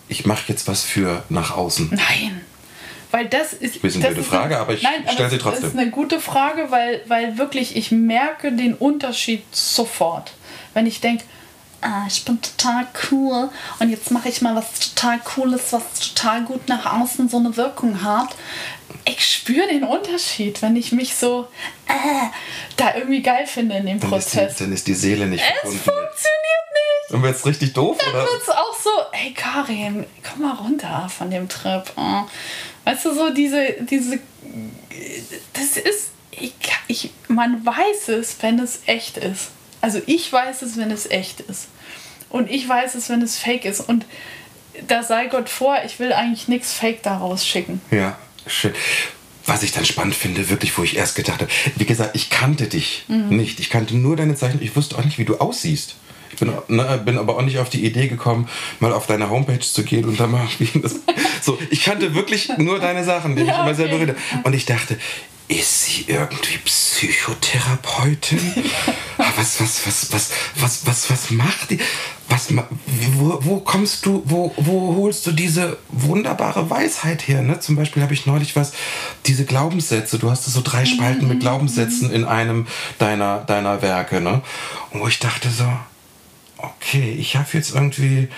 [0.07, 1.89] ich mache jetzt was für nach außen?
[1.91, 2.39] Nein.
[3.11, 3.81] Weil das ist.
[3.81, 5.67] Bisschen das blöde Frage, eine, aber ich nein, aber stell sie trotzdem.
[5.71, 10.31] ist eine gute Frage, weil, weil wirklich ich merke den Unterschied sofort.
[10.73, 11.25] Wenn ich denke,
[11.81, 16.45] ah, ich bin total cool und jetzt mache ich mal was total Cooles, was total
[16.45, 18.37] gut nach außen so eine Wirkung hat.
[19.03, 21.49] Ich spüre den Unterschied, wenn ich mich so
[21.87, 22.27] äh,
[22.77, 24.57] da irgendwie geil finde in dem Dann ist, die, Prozess.
[24.59, 26.65] dann ist die Seele nicht Es funktioniert
[27.09, 27.13] nicht.
[27.13, 28.23] Dann wird's richtig doof, Dann oder?
[28.23, 31.83] wird es auch so, hey Karin, komm mal runter von dem Trip.
[31.95, 32.23] Oh.
[32.85, 34.19] Weißt du, so diese, diese,
[35.53, 36.53] das ist, ich,
[36.87, 39.49] ich, man weiß es, wenn es echt ist.
[39.81, 41.67] Also ich weiß es, wenn es echt ist.
[42.29, 43.81] Und ich weiß es, wenn es fake ist.
[43.81, 44.05] Und
[44.87, 47.81] da sei Gott vor, ich will eigentlich nichts fake daraus schicken.
[47.91, 48.73] Ja, schön.
[49.45, 52.67] Was ich dann spannend finde, wirklich, wo ich erst gedacht habe, wie gesagt, ich kannte
[52.67, 53.37] dich Mhm.
[53.37, 53.59] nicht.
[53.59, 54.61] Ich kannte nur deine Zeichen.
[54.61, 55.95] Ich wusste auch nicht, wie du aussiehst.
[56.35, 58.49] Ich bin, ne, bin aber auch nicht auf die Idee gekommen,
[58.81, 60.45] mal auf deine Homepage zu gehen und dann mal.
[60.81, 60.95] Das,
[61.41, 64.05] so, ich kannte wirklich nur deine Sachen, die Ja, immer sehr okay.
[64.05, 64.15] berührte.
[64.43, 64.97] Und ich dachte,
[65.47, 68.39] ist sie irgendwie Psychotherapeutin?
[69.17, 71.79] was, was, was, was, was, was, was macht die?
[72.27, 77.43] Was, wo, wo kommst du, wo, wo holst du diese wunderbare Weisheit her?
[77.43, 77.59] Ne?
[77.59, 78.73] Zum Beispiel habe ich neulich was,
[79.27, 82.65] diese Glaubenssätze, du hast so drei Spalten mit Glaubenssätzen in einem
[82.97, 84.21] deiner, deiner Werke.
[84.21, 84.41] Ne?
[84.89, 85.65] Und wo ich dachte so,
[86.77, 88.29] okay, ich habe jetzt irgendwie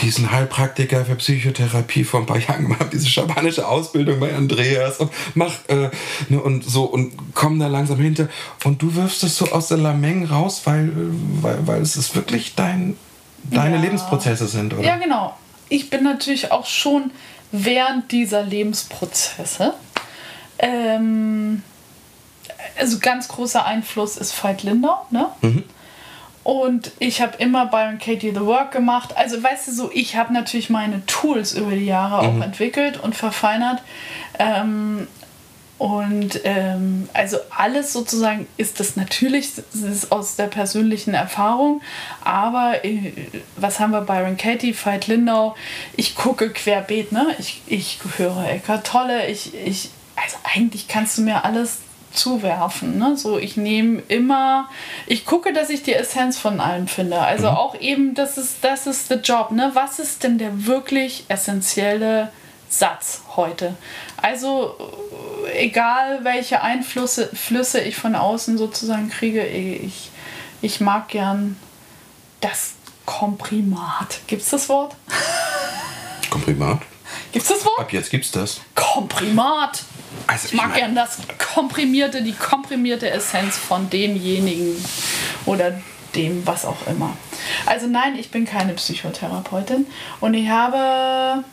[0.00, 5.10] diesen Heilpraktiker für Psychotherapie vor ein paar Jahren gemacht, diese schamanische Ausbildung bei Andreas und
[5.34, 5.90] mach äh,
[6.28, 8.28] ne, und so und komm da langsam hinter
[8.64, 10.92] und du wirfst es so aus der Lameng raus, weil,
[11.40, 12.96] weil, weil es ist wirklich dein,
[13.44, 13.82] deine Ja.
[13.82, 14.82] Lebensprozesse sind, oder?
[14.82, 15.34] Ja, genau.
[15.68, 17.10] Ich bin natürlich auch schon
[17.52, 19.72] während dieser Lebensprozesse.
[20.58, 21.62] Ähm,
[22.78, 25.30] also ganz großer Einfluss ist Veit Lindau, ne?
[26.46, 29.16] Und ich habe immer Byron Katie The Work gemacht.
[29.16, 33.16] Also weißt du so, ich habe natürlich meine Tools über die Jahre auch entwickelt und
[33.16, 33.82] verfeinert.
[34.38, 35.08] Ähm,
[35.78, 41.82] und ähm, also alles sozusagen ist das natürlich das ist aus der persönlichen Erfahrung.
[42.22, 43.12] Aber äh,
[43.56, 45.56] was haben wir Byron Katie, Veit Lindau?
[45.96, 47.26] Ich gucke querbeet, ne?
[47.40, 49.26] Ich, ich höre Eckart Tolle.
[49.26, 51.78] Ich, ich, also eigentlich kannst du mir alles
[52.16, 52.98] zuwerfen.
[52.98, 53.16] Ne?
[53.16, 54.68] So, ich nehme immer,
[55.06, 57.20] ich gucke, dass ich die Essenz von allem finde.
[57.20, 59.50] Also auch eben, das ist, das ist der Job.
[59.52, 59.70] Ne?
[59.74, 62.30] Was ist denn der wirklich essentielle
[62.68, 63.76] Satz heute.
[64.16, 64.76] Also
[65.46, 70.10] äh, egal welche Einflüsse Flüsse ich von außen sozusagen kriege, ich,
[70.62, 71.56] ich mag gern
[72.40, 72.74] das
[73.04, 74.20] Komprimat.
[74.26, 74.96] Gibt's das Wort?
[76.30, 76.80] Komprimat?
[77.32, 77.78] Gibt's das Wort?
[77.78, 78.60] Ab jetzt gibt's das.
[78.74, 79.84] Komprimat.
[80.26, 81.18] Also Ich mag mein- gern das
[81.54, 84.82] komprimierte, die komprimierte Essenz von demjenigen
[85.46, 85.80] oder
[86.14, 87.16] dem, was auch immer.
[87.66, 89.86] Also nein, ich bin keine Psychotherapeutin
[90.20, 91.44] und ich habe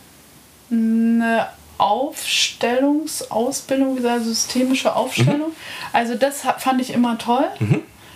[0.70, 1.48] eine
[1.78, 5.52] Aufstellungsausbildung, gesagt, systemische Aufstellung.
[5.92, 7.46] Also das fand ich immer toll.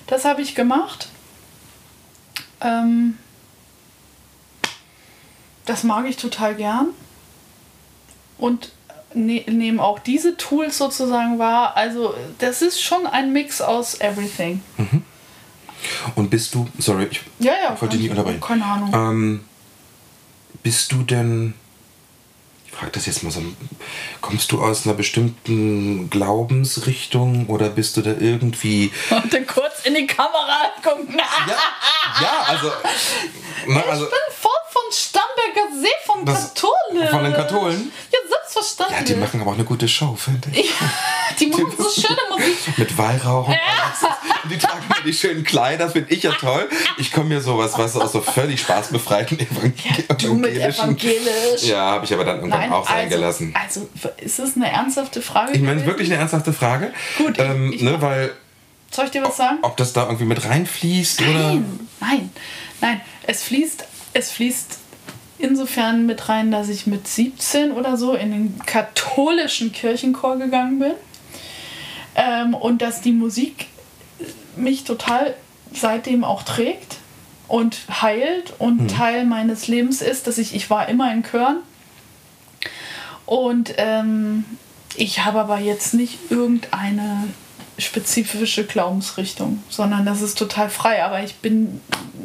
[0.07, 1.09] Das habe ich gemacht.
[2.61, 3.19] Ähm,
[5.67, 6.89] das mag ich total gern.
[8.39, 8.71] Und
[9.15, 11.77] ne nehmen auch diese Tools sozusagen wahr.
[11.77, 14.63] Also das ist schon ein Mix aus everything.
[16.17, 17.81] Und bist du, sorry, ich Ja, ja.
[17.81, 18.41] wollte dich nicht unterbrechen.
[18.41, 18.91] Keine Ahnung.
[18.93, 19.45] Ähm,
[20.63, 21.55] bist du denn,
[22.67, 23.41] ich frage das jetzt mal so,
[24.21, 29.95] kommst du aus einer bestimmten Glaubensrichtung oder bist du da irgendwie, Und dann kurz in
[29.95, 31.17] die Kamera gucken.
[31.17, 31.57] ja,
[32.23, 32.67] ja also,
[33.69, 37.09] ne, also ich bin voll von Starnberger See, von Das- Katholen.
[37.11, 37.93] von den Katholen?
[38.13, 39.05] Ja, ja, selbstverständlich.
[39.05, 40.71] die machen aber auch eine gute Show, finde ich.
[41.39, 42.79] die machen so schöne Musik.
[42.79, 44.15] Mit Weihrauch und alles.
[44.45, 46.69] Und die tragen immer die schönen Kleider, finde ich ja toll.
[46.97, 49.73] Ich komme mir sowas, was aus so völlig spaßbefreiten Evangel
[50.21, 50.85] Du mit evangelischen...
[50.85, 51.63] evangelisch.
[51.65, 53.55] Ja, habe ich aber dann irgendwann Nein, auch sein also, gelassen.
[53.61, 53.89] also
[54.19, 55.53] ist das eine ernsthafte Frage?
[55.53, 56.93] Ich meine, wirklich eine ernsthafte Frage.
[57.19, 58.33] Gut, ähm, ich- ne, weil
[58.91, 59.59] Soll ich dir was sagen?
[59.63, 61.31] ob das da irgendwie mit reinfließt oder.
[61.31, 62.31] Nein, nein,
[62.81, 63.01] nein.
[63.27, 64.79] Es fließt, es fließt
[65.39, 70.93] insofern mit rein, dass ich mit 17 oder so in den katholischen Kirchenchor gegangen bin.
[72.17, 73.67] Ähm, und dass die Musik
[74.57, 75.35] mich total
[75.73, 76.97] seitdem auch trägt
[77.47, 81.59] und heilt und Teil meines Lebens ist, dass ich, ich war immer in Chören.
[83.25, 84.45] Und ähm,
[84.97, 87.29] ich habe aber jetzt nicht irgendeine
[87.79, 91.05] spezifische Glaubensrichtung, sondern das ist total frei.
[91.05, 91.81] Aber ich bin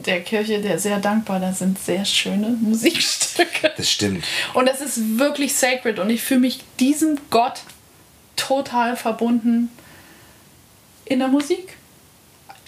[0.05, 1.39] der Kirche der sehr dankbar.
[1.39, 3.71] Da sind sehr schöne Musikstücke.
[3.77, 4.25] Das stimmt.
[4.53, 5.99] Und das ist wirklich sacred.
[5.99, 7.61] Und ich fühle mich diesem Gott
[8.35, 9.69] total verbunden
[11.05, 11.77] in der Musik.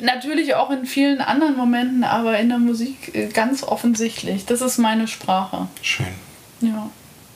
[0.02, 4.46] Natürlich auch in vielen anderen Momenten, aber in der Musik äh, ganz offensichtlich.
[4.46, 5.68] Das ist meine Sprache.
[5.82, 6.08] Schön.
[6.62, 6.90] Ja.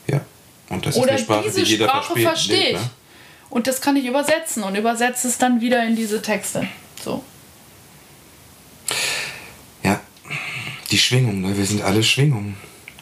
[0.06, 0.20] Ja.
[0.68, 2.26] Und das Oder ist eine Sprache, diese die jeder Sprache versteht.
[2.26, 2.76] verstehe ich.
[2.76, 2.90] ne?
[3.50, 6.66] Und das kann ich übersetzen und übersetze es dann wieder in diese Texte.
[7.04, 7.24] So.
[9.82, 10.00] Ja.
[10.90, 11.56] Die Schwingung, ne?
[11.56, 12.56] wir sind alle Schwingungen.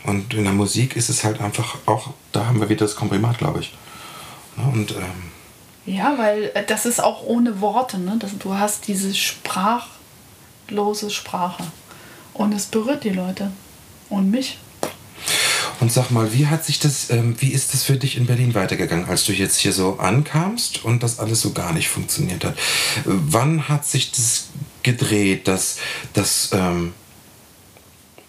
[0.04, 3.36] Und in der Musik ist es halt einfach auch, da haben wir wieder das Komprimat,
[3.36, 3.74] glaube ich.
[4.56, 4.64] Ne?
[4.72, 5.32] Und ähm,
[5.84, 7.98] Ja, weil äh, das ist auch ohne Worte.
[7.98, 8.16] Ne?
[8.18, 11.64] Das, du hast diese sprachlose Sprache.
[12.32, 13.50] Und es berührt die Leute.
[14.08, 14.58] Und mich.
[15.80, 18.54] Und sag mal, wie hat sich das, ähm, wie ist das für dich in Berlin
[18.54, 22.58] weitergegangen, als du jetzt hier so ankamst und das alles so gar nicht funktioniert hat?
[23.04, 24.48] Wann hat sich das
[24.82, 25.78] gedreht, dass
[26.14, 26.94] das, ähm,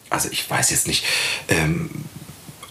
[0.09, 1.05] also ich weiß jetzt nicht,
[1.47, 1.89] ähm,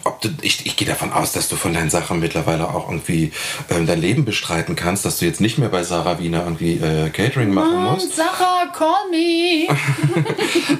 [0.05, 3.33] ob du, ich, ich gehe davon aus, dass du von deinen Sachen mittlerweile auch irgendwie
[3.71, 7.11] ähm, dein Leben bestreiten kannst, dass du jetzt nicht mehr bei Sarah Wiener irgendwie äh,
[7.11, 8.07] Catering machen musst.
[8.07, 9.69] Und Sarah, call me.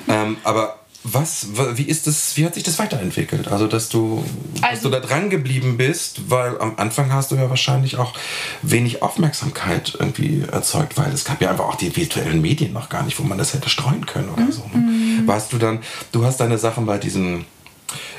[0.09, 3.49] Ähm, aber was, wa- wie ist das, wie hat sich das weiterentwickelt?
[3.49, 7.37] Also, dass du, dass Also- du da dran geblieben bist, weil am Anfang hast du
[7.37, 8.15] ja wahrscheinlich auch
[8.63, 13.05] wenig Aufmerksamkeit irgendwie erzeugt, weil es gab ja einfach auch die virtuellen Medien noch gar
[13.05, 14.63] nicht, wo man das hätte streuen können oder so.
[14.75, 14.79] Ne?
[14.79, 15.27] Mhm.
[15.27, 15.81] Warst du dann,
[16.13, 17.45] du hast deine Sachen bei diesem,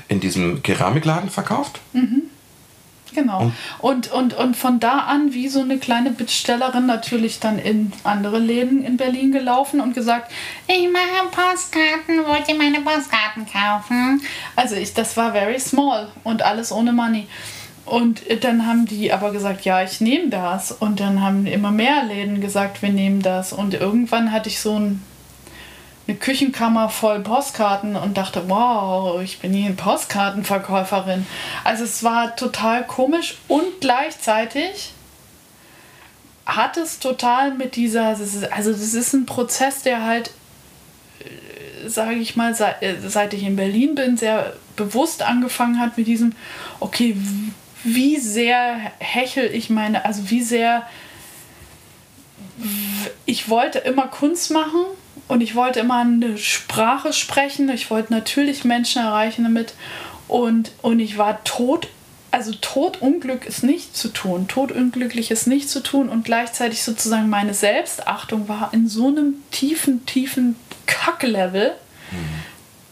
[0.08, 1.80] in diesem Keramikladen verkauft?
[3.20, 3.52] Genau.
[3.80, 8.40] Und, und, und von da an, wie so eine kleine Bittstellerin, natürlich dann in andere
[8.40, 10.32] Läden in Berlin gelaufen und gesagt,
[10.68, 14.22] Ich mache Postkarten, wollt ihr meine Postkarten kaufen?
[14.56, 17.28] Also ich, das war very small und alles ohne Money.
[17.86, 20.72] Und dann haben die aber gesagt, ja, ich nehme das.
[20.72, 23.52] Und dann haben immer mehr Läden gesagt, wir nehmen das.
[23.52, 25.04] Und irgendwann hatte ich so ein,
[26.10, 31.26] eine Küchenkammer voll Postkarten und dachte, wow, ich bin hier eine Postkartenverkäuferin.
[31.64, 34.92] Also es war total komisch und gleichzeitig
[36.46, 40.32] hat es total mit dieser, also das ist ein Prozess, der halt
[41.88, 46.08] sage ich mal, seit, äh, seit ich in Berlin bin, sehr bewusst angefangen hat mit
[46.08, 46.34] diesem,
[46.80, 47.16] okay,
[47.84, 50.84] wie sehr hechel ich meine, also wie sehr
[53.26, 54.86] ich wollte immer Kunst machen
[55.30, 59.76] und ich wollte immer eine Sprache sprechen, ich wollte natürlich Menschen erreichen damit.
[60.28, 61.88] Und, und ich war tot,
[62.32, 66.10] also Todunglück ist nicht zu tun, Todunglücklich ist nicht zu tun.
[66.10, 70.56] Und gleichzeitig sozusagen meine Selbstachtung war in so einem tiefen, tiefen
[70.88, 71.76] Kacklevel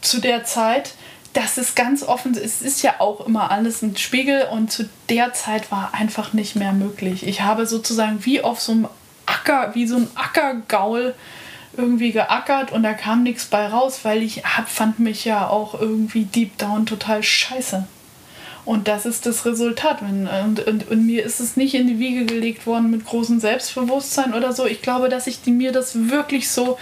[0.01, 0.93] zu der Zeit,
[1.33, 4.45] das ist ganz offen, es ist ja auch immer alles ein Spiegel.
[4.51, 7.25] Und zu der Zeit war einfach nicht mehr möglich.
[7.25, 8.87] Ich habe sozusagen wie auf so einem
[9.25, 11.15] Acker, wie so ein Ackergaul
[11.77, 15.79] irgendwie geackert und da kam nichts bei raus, weil ich hab, fand mich ja auch
[15.79, 17.87] irgendwie deep down total scheiße.
[18.65, 20.01] Und das ist das Resultat.
[20.01, 20.27] Und,
[20.59, 24.51] und, und mir ist es nicht in die Wiege gelegt worden mit großem Selbstbewusstsein oder
[24.51, 24.65] so.
[24.65, 26.77] Ich glaube, dass ich die, mir das wirklich so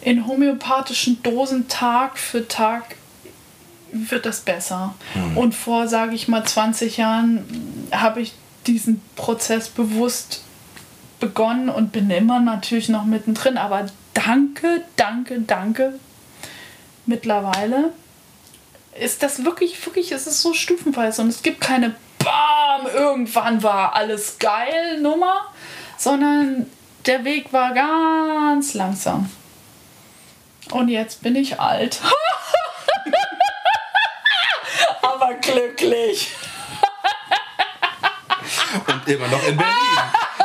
[0.00, 2.96] in homöopathischen Dosen Tag für Tag
[3.92, 4.94] wird das besser.
[5.14, 5.38] Mhm.
[5.38, 7.44] Und vor, sage ich mal, 20 Jahren
[7.92, 8.32] habe ich
[8.66, 10.42] diesen Prozess bewusst
[11.20, 13.58] begonnen und bin immer natürlich noch mittendrin.
[13.58, 15.98] Aber danke, danke, danke.
[17.06, 17.92] Mittlerweile
[18.98, 23.94] ist das wirklich, wirklich, es ist so stufenweise und es gibt keine BAM, irgendwann war
[23.94, 25.46] alles geil Nummer,
[25.96, 26.70] sondern
[27.06, 29.30] der Weg war ganz langsam.
[30.70, 32.00] Und jetzt bin ich alt.
[35.02, 36.30] Aber glücklich.
[38.86, 39.74] Und immer noch in Berlin.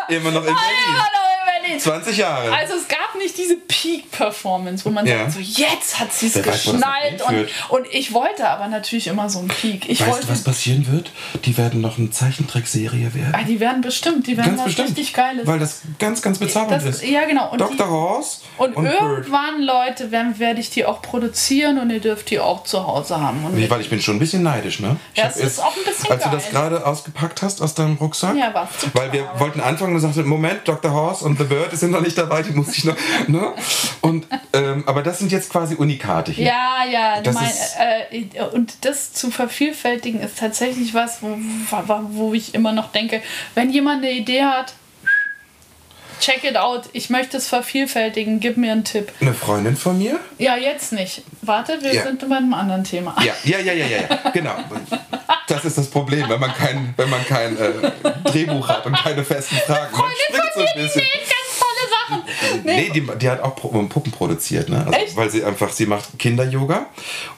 [0.09, 0.95] Immer noch in Immer Berlin.
[0.95, 1.79] noch in Berlin.
[1.79, 2.53] 20 Jahre.
[2.53, 5.29] Also es gab nicht diese Peak-Performance, wo man Ja.
[5.29, 7.21] sagt, so jetzt hat sie es geschnallt.
[7.27, 9.89] Und, und ich wollte aber natürlich immer so einen Peak.
[9.89, 11.11] Ich weißt wollte, du, was passieren wird?
[11.45, 13.33] Die werden noch eine Zeichentrickserie werden.
[13.33, 14.89] ah, die werden bestimmt, die werden Ganz was bestimmt.
[14.89, 15.45] richtig Geiles.
[15.47, 17.05] Weil das ganz, ganz bezaubernd das, ist.
[17.09, 17.51] ja, genau.
[17.51, 17.89] Und, Dr.
[17.89, 18.93] Horse und, Bird.
[19.01, 23.19] irgendwann, Leute, werden- werde ich die auch produzieren und ihr dürft die auch zu Hause
[23.19, 23.43] haben.
[23.45, 24.97] Und Nee, weil ich bin schon ein bisschen neidisch, ne?
[25.13, 26.51] Ich Ja, es ist auch ein bisschen Als du das geil.
[26.53, 28.35] gerade ausgepackt hast aus deinem Rucksack.
[28.35, 28.53] Ja.
[28.93, 30.91] Weil wir wollten anfangen und sagten, Moment, Dr.
[30.91, 32.95] Horse und The Bird sind noch nicht dabei, die muss ich noch.
[33.27, 33.53] Ne?
[34.01, 36.45] Und, ähm, aber das sind jetzt quasi Unikate hier.
[36.45, 41.37] Ja, ja, Das mein, ist- äh, und das zu vervielfältigen ist tatsächlich was, wo,
[42.11, 43.21] wo- ich immer noch denke,
[43.55, 44.73] wenn jemand eine Idee hat,
[46.19, 49.11] check it out, ich möchte es vervielfältigen, gib mir einen Tipp.
[49.21, 50.19] Eine Freundin von mir?
[50.37, 51.21] Ja, jetzt nicht.
[51.41, 52.03] Warte, wir Ja.
[52.03, 53.15] sind bei einem anderen Thema.
[53.23, 54.29] Ja, ja, ja, ja, ja, ja.
[54.31, 54.55] genau.
[55.47, 57.69] Das ist das Problem, wenn man kein, wenn man kein äh,
[58.25, 59.95] Drehbuch hat und keine festen Fragen.
[59.97, 61.01] Man springt so ein bisschen.
[61.01, 61.11] Sachen.
[62.63, 64.77] Nee, die, die hat auch Puppen produziert, ne?
[64.85, 65.15] Also, Echt?
[65.15, 66.85] weil sie einfach, sie macht Kinder-Yoga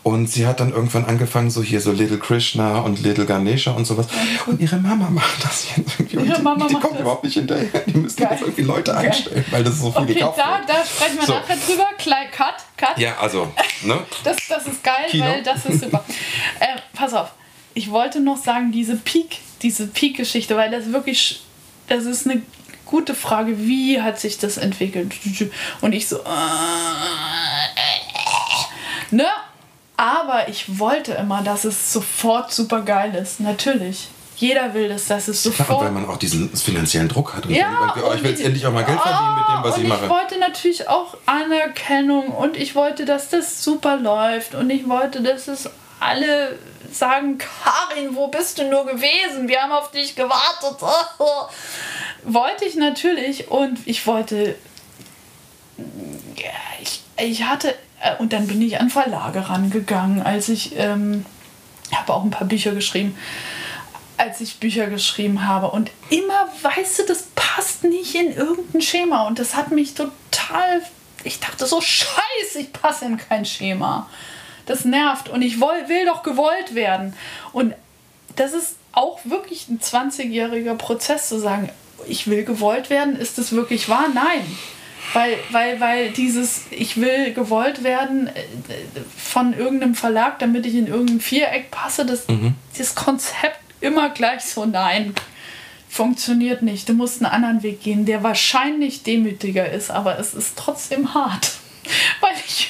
[0.03, 3.85] und sie hat dann irgendwann angefangen, so hier so Little Krishna und Little Ganesha und
[3.85, 4.07] sowas.
[4.47, 6.17] Und ihre Mama macht das jetzt irgendwie.
[6.27, 7.01] Ihre die, Mama die macht kommt das.
[7.01, 7.67] überrauf nicht hinterher.
[7.85, 8.27] Die müssen Geil.
[8.31, 10.69] jetzt irgendwie Leute einstellen, weil das so viel Okay, gekauft da, wird.
[10.69, 11.33] da sprechen wir So.
[11.33, 11.85] nachher drüber.
[11.97, 12.97] Klein Cut, Cut.
[12.97, 13.51] Ja, also,
[13.83, 13.99] ne?
[14.23, 15.25] Das, das ist geil, Kino.
[15.25, 16.03] weil das ist super.
[16.59, 17.29] äh, pass auf,
[17.73, 21.41] ich wollte noch sagen, diese Peak, diese Peak-Geschichte, weil das wirklich,
[21.87, 22.41] das ist eine
[22.89, 25.13] gute Frage, wie hat sich das entwickelt?
[25.81, 26.25] Und ich so, äh,
[29.11, 29.27] ne?
[29.95, 33.41] Aber ich wollte immer, dass es sofort super geil ist.
[33.41, 34.07] Natürlich.
[34.37, 37.45] Jeder will das, dass es sofort weil man auch diesen finanziellen Druck hat.
[37.45, 39.77] Und ja, denkt, oh, ich will jetzt endlich auch mal Geld verdienen mit dem, was
[39.77, 40.05] ich mache.
[40.05, 45.21] Ich wollte natürlich auch Anerkennung und ich wollte, dass das super läuft und ich wollte,
[45.21, 46.57] dass es alle
[46.95, 49.47] sagen, Karin, wo bist du nur gewesen?
[49.47, 50.81] Wir haben auf dich gewartet.
[52.23, 54.55] wollte ich natürlich und ich wollte,
[56.81, 61.25] ich, ich hatte, äh, und dann bin ich an Verlage rangegangen, als ich, ähm,
[61.93, 63.17] habe auch ein paar Bücher geschrieben
[64.19, 65.71] als ich Bücher geschrieben habe.
[65.71, 69.25] Und immer, weißt du, das passt nicht in irgendein Schema.
[69.27, 70.81] Und das hat mich total.
[71.23, 74.09] Ich dachte so, scheiße, ich passe in kein Schema.
[74.69, 75.29] Das nervt.
[75.29, 77.13] Und ich will, will doch gewollt werden.
[77.51, 77.73] Und
[78.35, 81.69] das ist auch wirklich ein 20-jähriger Prozess zu sagen,
[82.07, 83.15] ich will gewollt werden.
[83.15, 84.05] Ist das wirklich wahr?
[84.13, 84.45] Nein.
[85.13, 88.43] Weil, weil, weil dieses, ich will gewollt werden äh,
[89.17, 92.25] von irgendeinem Verlag, damit ich in irgendein Viereck passe, das,
[92.77, 95.15] das Konzept immer gleich so, nein,
[95.89, 96.87] funktioniert nicht.
[96.87, 101.53] Du musst einen anderen Weg gehen, der wahrscheinlich demütiger ist, aber es ist trotzdem hart.
[102.21, 102.69] Weil ich,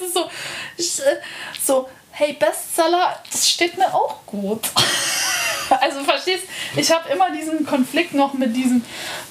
[0.00, 0.30] ist so,
[0.76, 1.16] ich, äh,
[1.64, 4.60] so, hey, Bestseller, das steht mir auch gut.
[5.80, 8.84] Also verstehst, ich habe immer diesen Konflikt noch mit diesem,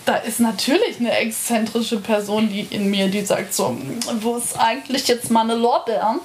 [0.05, 3.77] da ist natürlich eine exzentrische Person, die in mir, die sagt so,
[4.21, 6.21] wo ist eigentlich jetzt meine Lorbeeren?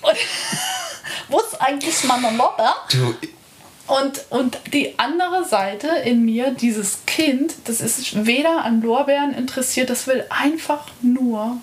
[0.00, 0.16] Und
[1.28, 2.72] wo ist eigentlich meine Lorbeeren?
[2.90, 3.14] Du,
[3.88, 9.90] Und, und die andere Seite in mir, dieses Kind, das ist weder an Lorbeeren interessiert,
[9.90, 11.58] das will einfach nur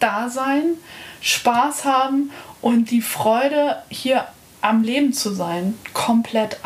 [0.00, 0.74] da sein,
[1.20, 4.26] Spaß haben und die Freude hier
[4.60, 6.58] am Leben zu sein, komplett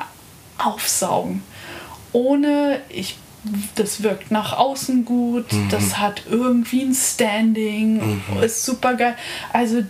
[0.58, 1.42] aufsaugen.
[2.12, 3.16] Ohne, ich,
[3.74, 9.16] das wirkt nach außen gut, das hat irgendwie ein Standing, ist super geil.
[9.52, 9.82] Also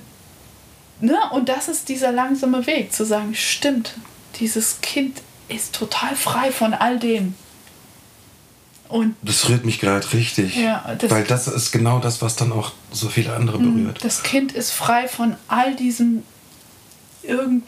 [1.00, 1.18] Ne?
[1.32, 3.94] Und das ist dieser langsame Weg, zu sagen, stimmt,
[4.40, 7.34] dieses Kind ist total frei von all dem.
[8.88, 10.56] Und das rührt mich gerade richtig.
[10.56, 14.04] Ja, das- weil das ist genau das, was dann auch so viele andere berührt.
[14.04, 16.22] das Kind ist frei von all diesem
[17.22, 17.64] irgend,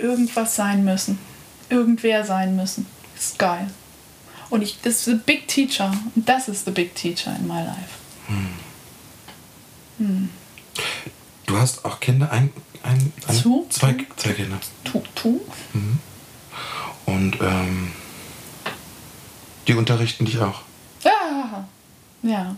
[0.00, 1.18] irgendwas sein müssen.
[1.70, 2.86] Irgendwer sein müssen.
[3.18, 3.68] Ist geil.
[4.50, 5.90] Und ich, das ist the big teacher.
[6.14, 7.96] Und das ist the big teacher in my life.
[11.46, 13.66] Du hast auch Kinder, ein, ein, ein zwei, Zu?
[13.70, 13.92] zwei
[14.34, 14.58] Kinder.
[14.84, 15.40] Tu, tu?
[17.06, 17.92] Und ähm,
[19.66, 20.62] die unterrichten dich auch.
[21.02, 21.66] Ja,
[22.22, 22.56] ja,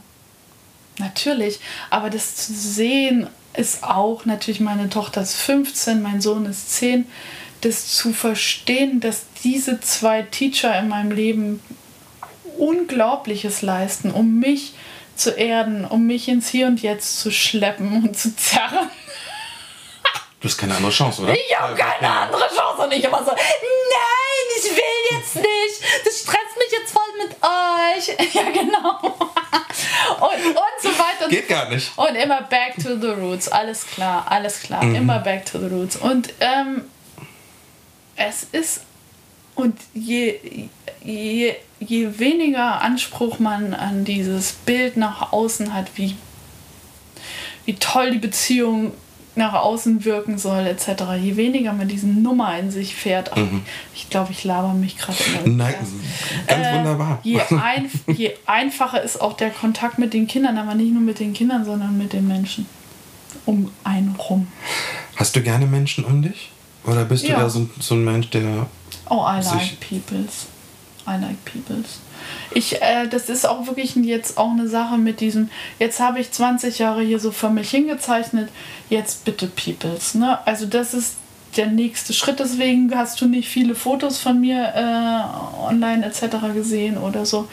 [0.99, 1.61] natürlich.
[1.91, 7.07] Aber das zu sehen ist auch natürlich, meine Tochter ist 15, mein Sohn ist 10.
[7.61, 11.61] Das zu verstehen, dass diese zwei Teacher in meinem Leben
[12.57, 14.75] Unglaubliches leisten, um mich
[15.17, 18.89] zu erden, um mich ins Hier und Jetzt zu schleppen und zu zerren.
[20.41, 21.35] Du hast keine andere Chance, oder?
[21.35, 26.05] Ich habe keine andere Chance und ich immer so, nein, ich will jetzt nicht.
[26.05, 28.35] Das stresst mich jetzt voll mit euch.
[28.35, 28.99] Ja, genau.
[30.21, 31.29] Und, und so weiter.
[31.29, 31.91] Geht gar nicht.
[31.97, 33.49] Und immer back to the roots.
[33.49, 34.83] Alles klar, alles klar.
[34.83, 35.97] Immer back to the roots.
[35.97, 36.85] Und ähm,
[38.17, 38.83] es ist,
[39.55, 40.69] und je,
[41.03, 46.17] je, je weniger Anspruch man an dieses Bild nach außen hat, wie,
[47.65, 48.93] wie toll die Beziehung
[49.39, 53.31] nach außen wirken soll, etc., je weniger man diese Nummer in sich fährt.
[53.33, 53.39] Ach,
[53.95, 55.17] Ich glaube, ich laber mich gerade
[55.47, 55.75] Nein,
[56.47, 57.21] ganz äh, wunderbar.
[57.23, 61.19] Je, ein, je einfacher ist auch der Kontakt mit den Kindern, aber nicht nur mit
[61.21, 62.67] den Kindern, sondern mit den Menschen
[63.47, 64.49] um einen rum.
[65.17, 66.51] Hast du gerne Menschen um dich?
[66.85, 67.39] Oder bist du Ja.
[67.41, 68.67] eher so, so ein Mensch, der.
[69.11, 70.47] Oh, I Sich- like peoples.
[71.09, 72.01] I like peoples.
[72.51, 76.31] Ich, äh, das ist auch wirklich jetzt auch eine Sache mit diesem, jetzt habe ich
[76.31, 78.51] 20 Jahre hier so für mich hingezeichnet,
[78.91, 80.15] jetzt bitte peoples.
[80.15, 80.39] Ne?
[80.47, 81.17] Also das ist
[81.59, 82.39] der nächste Schritt.
[82.41, 86.55] Deswegen hast du nicht viele Fotos von mir äh, online etc.
[86.55, 87.49] gesehen oder so,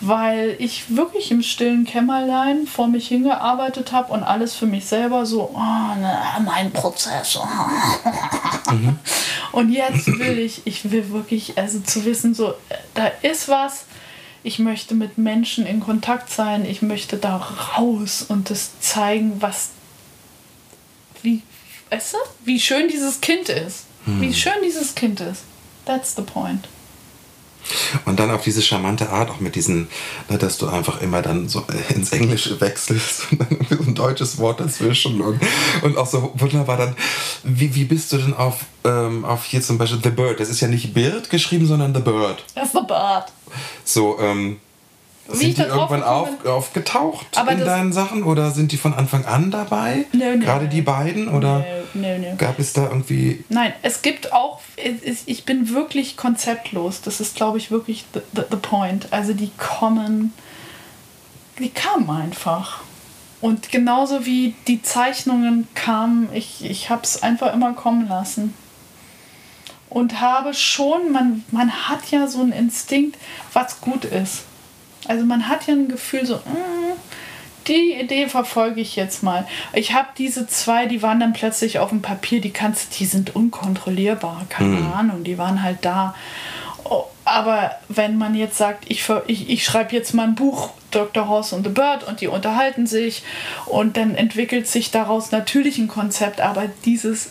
[0.00, 5.26] weil ich wirklich im stillen Kämmerlein vor mich hingearbeitet habe und alles für mich selber
[5.26, 7.38] so, oh, ne, mein Prozess.
[9.52, 12.54] Und jetzt will ich, ich will wirklich, also zu wissen, so,
[12.94, 13.84] da ist was,
[14.42, 19.70] ich möchte mit Menschen in Kontakt sein, ich möchte da raus und das zeigen, was,
[21.92, 23.84] weißt du, wie schön dieses Kind ist.
[24.06, 25.42] Wie schön dieses Kind ist.
[25.84, 26.66] That's the point.
[28.04, 29.88] Und dann auf diese charmante Art, auch mit diesen,
[30.28, 31.64] ne, dass du einfach immer dann so
[31.94, 35.40] ins Englische wechselst und dann so ein deutsches Wort dazwischen und,
[35.82, 36.96] und auch so wunderbar dann,
[37.44, 40.40] wie, wie bist du denn auf, ähm, auf hier zum Beispiel The Bird?
[40.40, 42.42] Das ist ja nicht Bird geschrieben, sondern The Bird.
[42.56, 43.26] That's the bird.
[43.84, 44.58] So, ähm,
[45.28, 49.24] Wie sind die irgendwann auf, aufgetaucht Aber in deinen Sachen oder sind die von Anfang
[49.24, 50.06] an dabei?
[50.12, 50.44] Nö, nö.
[50.44, 51.64] Gerade die beiden oder
[51.94, 54.60] Nö, gab es da irgendwie Nein, es gibt auch,
[55.26, 57.02] ich bin wirklich konzeptlos.
[57.02, 59.12] Das ist, glaube ich, wirklich the, the, the point.
[59.12, 60.32] Also die kommen,
[61.58, 62.80] die kamen einfach.
[63.40, 68.54] Und genauso wie die Zeichnungen kamen, ich, ich habe es einfach immer kommen lassen.
[69.88, 73.18] Und habe schon, man, man hat ja so einen Instinkt,
[73.52, 74.44] was gut ist.
[75.08, 76.92] Also man hat ja ein Gefühl so, mm,
[77.66, 79.46] die Idee verfolge ich jetzt mal.
[79.72, 83.34] Ich habe diese zwei, die waren dann plötzlich auf dem Papier, die kannst, die sind
[83.36, 86.14] unkontrollierbar, keine Ahnung, die waren halt da.
[86.84, 91.28] Oh, aber wenn man jetzt sagt, ich, ich, ich schreibe jetzt mal ein Buch, Dr.
[91.28, 93.22] Horse und the Bird, und die unterhalten sich
[93.66, 97.30] und dann entwickelt sich daraus natürlich ein Konzept, aber dieses,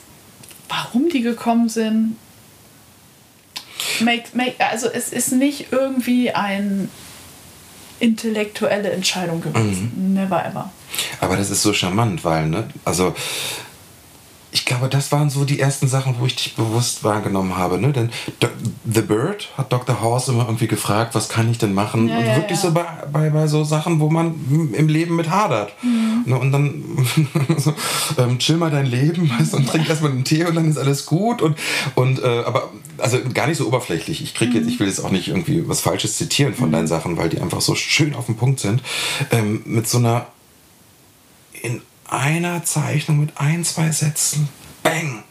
[0.69, 2.15] warum die gekommen sind,
[3.99, 6.87] make, make, also es ist nicht irgendwie eine
[8.01, 10.13] intellektuelle Entscheidung gewesen.
[10.13, 10.71] Never ever.
[11.19, 13.15] Aber das ist so charmant, weil, ne, also
[14.53, 17.93] ich glaube, das waren so die ersten Sachen, wo ich dich bewusst wahrgenommen habe, ne?
[17.93, 18.09] Denn
[18.85, 20.01] The Bird hat Dr.
[20.01, 22.09] Horst immer irgendwie gefragt, was kann ich denn machen?
[22.09, 22.69] Ja, und ja, wirklich ja.
[22.69, 24.35] so bei, bei, bei so Sachen, wo man
[24.73, 25.71] im Leben mit hadert.
[25.81, 26.23] Mhm.
[26.25, 26.37] Ne?
[26.37, 26.83] Und dann
[27.57, 27.73] so,
[28.17, 30.77] ähm, chill mal dein Leben, weißt, du, und trink erstmal einen Tee und dann ist
[30.77, 31.41] alles gut.
[31.41, 31.57] Und,
[31.95, 34.21] und äh, aber also gar nicht so oberflächlich.
[34.21, 37.15] Ich krieg jetzt, ich will jetzt auch nicht irgendwie was Falsches zitieren von deinen Sachen,
[37.15, 38.81] weil die einfach so schön auf den Punkt sind.
[39.31, 40.27] Ähm, mit so einer
[41.61, 41.81] in
[42.11, 44.49] einer Zeichnung mit ein, zwei Sätzen,
[44.83, 45.23] bang,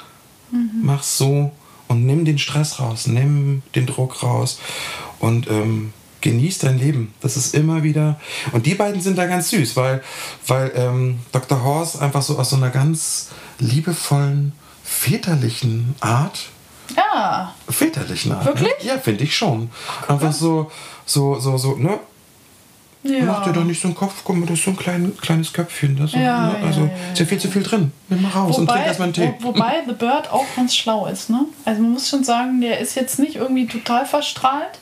[0.83, 1.53] mach so
[1.89, 4.59] und nimm den Stress raus, nimm den Druck raus
[5.19, 7.15] und ähm, genieß dein Leben.
[7.21, 8.19] Das ist immer wieder.
[8.53, 10.03] Und die beiden sind da ganz süß, weil,
[10.47, 11.63] weil ähm, Dr.
[11.63, 13.29] Horst einfach so aus so einer ganz
[13.59, 14.53] liebevollen,
[14.85, 16.49] väterlichen Art
[16.97, 18.47] Ja, väterlichen Art.
[18.47, 18.75] Wirklich?
[18.83, 18.89] Ne?
[18.89, 19.71] Ja, finde ich schon.
[20.09, 20.71] Einfach so,
[21.07, 21.99] so, so, so, ne?
[23.03, 23.25] Ja.
[23.25, 25.53] Mach dir doch nicht so einen Kopf, guck mal, das ist so ein klein, kleines
[25.53, 25.97] Köpfchen.
[25.97, 26.57] Das so, Ja, ne?
[26.67, 27.93] Also ist ja viel zu viel drin.
[28.09, 29.35] Nimm mal raus und trink erstmal einen Tee.
[29.41, 31.47] Wo, wobei The Bird auch ganz schlau ist, ne?
[31.65, 34.79] Also man muss schon sagen, der ist jetzt nicht irgendwie total verstrahlt.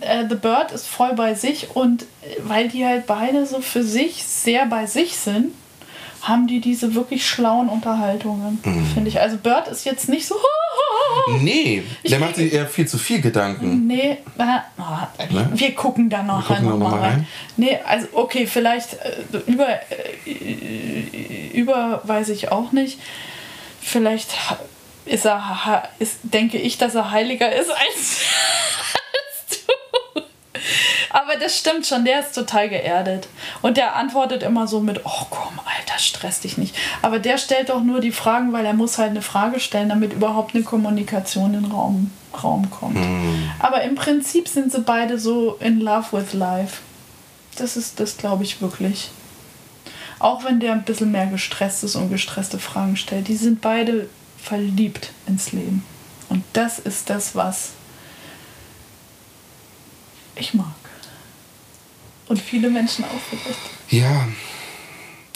[0.00, 2.06] Äh, The Bird ist voll bei sich und äh,
[2.44, 5.52] weil die halt beide so für sich sehr bei sich sind,
[6.22, 8.86] haben die diese wirklich schlauen Unterhaltungen, Mhm.
[8.94, 9.20] finde ich.
[9.20, 10.36] Also Bird ist jetzt nicht so.
[11.40, 13.86] Nee, Ich- der macht sich eher viel zu viel Gedanken.
[13.86, 14.44] Nee, äh,
[14.78, 15.50] oh, Ne?
[15.52, 17.00] wir gucken da noch, Wir noch mal rein.
[17.02, 17.26] rein.
[17.56, 22.98] Nee, also okay, vielleicht äh, über, äh, über weiß ich auch nicht.
[23.80, 24.30] Vielleicht
[25.04, 28.20] ist er, ist, denke ich, dass er heiliger ist als,
[29.02, 29.64] als
[30.14, 30.22] du.
[31.10, 33.28] Aber das stimmt schon, der ist total geerdet.
[33.60, 36.74] Und der antwortet immer so mit, oh komm, Alter, stress dich nicht.
[37.02, 40.12] Aber der stellt doch nur die Fragen, weil er muss halt eine Frage stellen, damit
[40.12, 42.10] überhaupt eine Kommunikation in den Raum,
[42.42, 42.98] Raum kommt.
[43.58, 46.80] Aber im Prinzip sind sie beide so in love with life.
[47.56, 49.10] Das ist das, glaube ich, wirklich.
[50.18, 53.28] Auch wenn der ein bisschen mehr gestresst ist und gestresste Fragen stellt.
[53.28, 55.84] Die sind beide verliebt ins Leben.
[56.28, 57.70] Und das ist das, was
[60.36, 60.66] ich mag.
[62.28, 63.58] Und viele Menschen auch vielleicht.
[63.90, 64.26] Ja.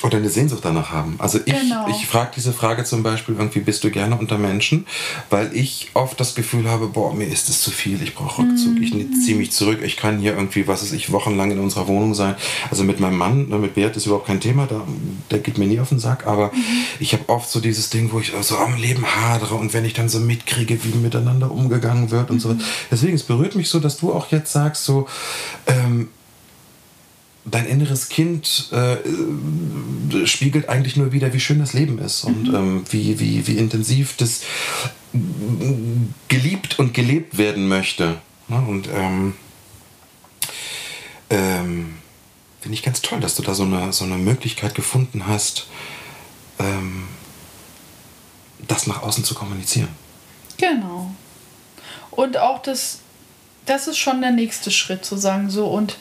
[0.03, 1.17] Oder eine Sehnsucht danach haben.
[1.19, 1.89] Also ich, Genau.
[1.89, 4.87] ich frage diese Frage zum Beispiel irgendwie, bist du gerne unter Menschen?
[5.31, 8.79] Weil ich oft das Gefühl habe, boah, mir ist es zu viel, ich brauche Rückzug,
[8.81, 8.91] ich
[9.25, 12.35] ziehe mich zurück, ich kann hier irgendwie, was weiß ich, wochenlang in unserer Wohnung sein.
[12.71, 14.83] Also mit meinem Mann, ne, mit Bert ist überhaupt kein Thema, da,
[15.31, 16.53] der geht mir nie auf den Sack, aber
[17.01, 19.95] ich habe oft so dieses Ding, wo ich so am Leben hadere und wenn ich
[19.95, 22.55] dann so mitkriege, wie miteinander umgegangen wird und so.
[22.91, 25.07] Deswegen, es berührt mich so, dass du auch jetzt sagst, so,
[25.67, 26.09] ähm,
[27.47, 32.85] dein inneres Kind äh, spiegelt eigentlich nur wieder, wie schön das Leben ist und ähm,
[32.91, 34.43] wie, wie, wie intensiv das
[36.29, 38.19] geliebt und gelebt werden möchte.
[38.49, 38.57] Ne?
[38.67, 39.35] Und ähm,
[41.31, 41.95] ähm,
[42.61, 45.69] finde ich ganz toll, dass du da so eine, so eine Möglichkeit gefunden hast,
[46.59, 47.05] ähm,
[48.67, 49.89] das nach außen zu kommunizieren.
[50.59, 51.15] Genau.
[52.11, 53.01] Und auch das,
[53.67, 55.97] das ist schon der nächste Schritt, zu sagen, so und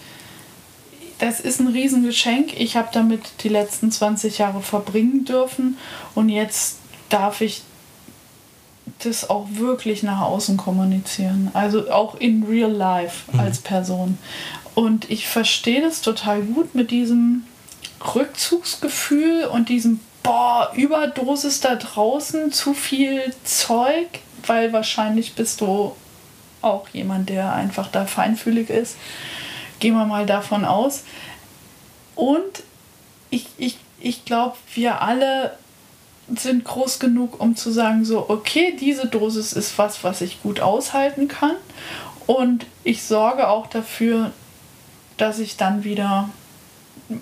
[1.20, 2.60] das ist ein Riesengeschenk.
[2.60, 5.78] Ich habe damit die letzten 20 Jahre verbringen dürfen
[6.14, 6.78] und jetzt
[7.10, 7.62] darf ich
[9.00, 11.50] das auch wirklich nach außen kommunizieren.
[11.54, 14.18] Also auch in real life als Person.
[14.74, 17.44] Und ich verstehe das total gut mit diesem
[18.14, 24.08] Rückzugsgefühl und diesem, boah, Überdosis da draußen, zu viel Zeug,
[24.46, 25.96] weil wahrscheinlich bist du
[26.62, 28.98] auch jemand, der einfach da feinfühlig ist.
[29.80, 31.04] Gehen wir mal davon aus.
[32.16, 32.64] Und
[33.30, 35.58] ich, ich, ich glaube, wir alle
[36.34, 40.60] sind groß genug, um zu sagen, so, okay, diese Dosis ist was, was ich gut
[40.60, 41.56] aushalten kann.
[42.26, 44.32] Und ich sorge auch dafür,
[45.18, 46.30] dass ich dann wieder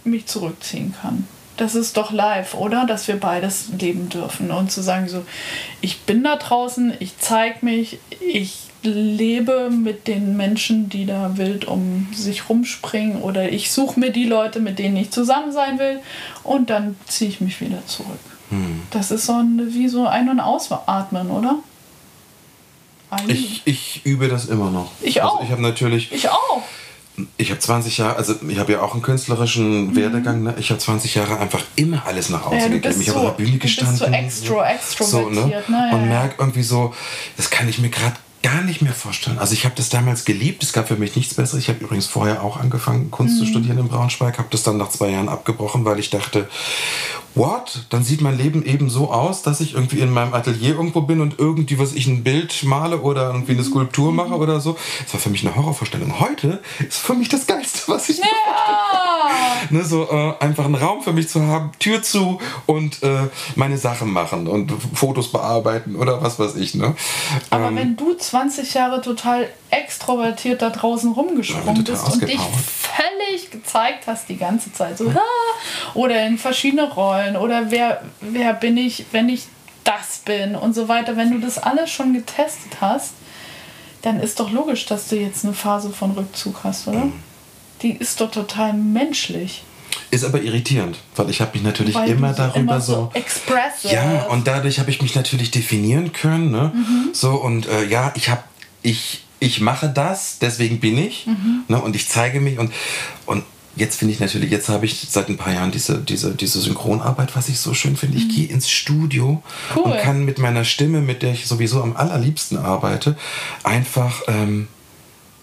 [0.03, 1.27] mich zurückziehen kann.
[1.57, 2.85] Das ist doch live, oder?
[2.85, 4.51] Dass wir beides leben dürfen.
[4.51, 5.25] Und zu sagen, so,
[5.81, 11.65] ich bin da draußen, ich zeige mich, ich lebe mit den Menschen, die da wild
[11.65, 15.99] um sich rumspringen oder ich suche mir die Leute, mit denen ich zusammen sein will
[16.43, 18.19] und dann ziehe ich mich wieder zurück.
[18.91, 21.55] Das ist so ein, wie so ein- und ausatmen, oder?
[23.09, 24.91] Ein- Ich, ich übe das immer noch.
[25.01, 25.43] Ich also auch.
[25.43, 26.61] ich habe natürlich ich auch.
[27.37, 30.41] Ich habe 20 Jahre, also ich habe ja auch einen künstlerischen Werdegang.
[30.41, 30.55] Ne?
[30.57, 32.61] Ich habe 20 Jahre einfach immer alles nach außen Mhm.
[32.63, 33.01] Ja, gegeben.
[33.01, 34.13] Ich habe so- auf der Bühne du bist so gestanden.
[34.29, 35.89] extro- extrovertiert, ne?
[35.91, 36.91] Ja, Und merke irgendwie so,
[37.37, 39.39] das kann ich mir gerade gar nicht mehr vorstellen.
[39.39, 40.61] Also ich habe das damals geliebt.
[40.63, 41.63] Es gab für mich nichts Besseres.
[41.63, 43.39] Ich habe übrigens vorher auch angefangen, Kunst Mhm.
[43.39, 44.37] zu studieren in Braunschweig.
[44.37, 46.47] Habe das dann nach zwei Jahren abgebrochen, weil ich dachte,
[47.35, 47.85] what?
[47.89, 51.21] Dann sieht mein Leben eben so aus, dass ich irgendwie in meinem Atelier irgendwo bin
[51.21, 54.17] und irgendwie, was ich ein Bild male oder irgendwie eine Skulptur Mhm.
[54.17, 54.77] mache oder so.
[55.03, 56.19] Das war für mich eine Horrorvorstellung.
[56.19, 58.25] Heute ist für mich das Geilste, was ich mir
[58.55, 59.29] Ah,
[59.69, 63.77] ne, so äh, einfach einen Raum für mich zu haben, Tür zu und äh, meine
[63.77, 66.75] Sachen machen und Fotos bearbeiten oder was weiß ich.
[66.75, 66.95] Ne?
[67.49, 72.39] aber Ähm, wenn du 20 Jahre total extrovertiert da draußen Ja, rumgesprungen bist und dich
[72.39, 78.53] völlig gezeigt hast die ganze Zeit, so, ah, oder in verschiedene Rollen oder wer, wer
[78.53, 79.47] bin ich, wenn ich
[79.83, 83.11] das bin und so weiter, wenn du das alles schon getestet hast,
[84.01, 87.05] dann ist doch logisch, dass du jetzt eine Phase von Rückzug hast, oder?
[87.05, 87.13] Mhm.
[87.81, 89.63] Die ist doch total menschlich.
[90.09, 93.11] ist aber irritierend, weil ich habe mich natürlich Weil immer darüber immer so.
[93.13, 93.89] so.
[93.89, 96.51] Ja, und dadurch habe ich mich natürlich definieren können.
[96.51, 96.71] Ne?
[96.73, 97.09] Mhm.
[97.13, 98.43] So, und äh, ja, ich habe,
[98.81, 101.27] ich, ich mache das, deswegen bin ich.
[101.27, 101.63] Mhm.
[101.67, 101.81] Ne?
[101.81, 102.71] Und ich zeige mich und,
[103.25, 103.43] und
[103.75, 107.35] jetzt finde ich natürlich, jetzt habe ich seit ein paar Jahren diese, diese, diese Synchronarbeit,
[107.35, 108.17] was ich so schön finde.
[108.17, 109.75] Ich gehe ins Studio Mhm.
[109.75, 109.83] Cool.
[109.83, 113.15] und kann mit meiner Stimme, mit der ich sowieso am allerliebsten arbeite,
[113.63, 114.21] einfach.
[114.27, 114.67] Ähm,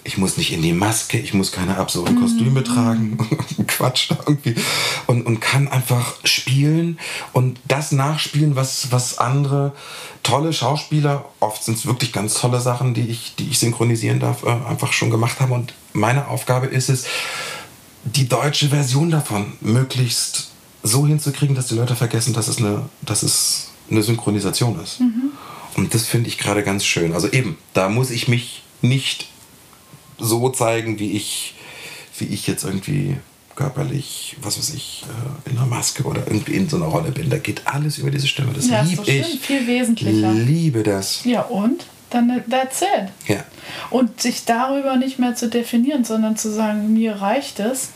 [0.04, 2.20] ich muss nicht in die Maske, ich muss keine absurden Mhm.
[2.20, 3.18] Kostüme tragen,
[3.66, 4.54] Quatsch irgendwie.
[5.06, 6.98] Und, und kann einfach spielen
[7.32, 9.72] und das nachspielen, was, was andere
[10.22, 14.42] tolle Schauspieler, oft sind es wirklich ganz tolle Sachen, die ich, die ich synchronisieren darf,
[14.44, 15.52] äh, einfach schon gemacht haben.
[15.52, 17.04] Und meine Aufgabe ist es,
[18.04, 20.50] die deutsche Version davon möglichst
[20.82, 25.00] so hinzukriegen, dass die Leute vergessen, dass es eine, dass es eine Synchronisation ist.
[25.76, 27.12] Und das finde ich gerade ganz schön.
[27.12, 29.29] Also eben, da muss ich mich nicht
[30.20, 31.54] so zeigen, wie ich,
[32.18, 33.16] wie ich jetzt irgendwie
[33.56, 35.04] körperlich, was weiß ich,
[35.46, 37.28] äh, in einer Maske oder irgendwie in so einer Rolle bin.
[37.28, 38.52] Da geht alles über diese Stimme.
[38.54, 39.40] Das Ja, ist liebe ich.
[39.40, 40.32] viel wesentlicher.
[40.32, 41.24] Liebe das.
[41.24, 41.84] Ja, und?
[42.10, 43.08] Dann that's it.
[43.28, 43.44] Ja.
[43.90, 47.90] Und sich darüber nicht mehr zu definieren, sondern zu sagen, mir reicht es,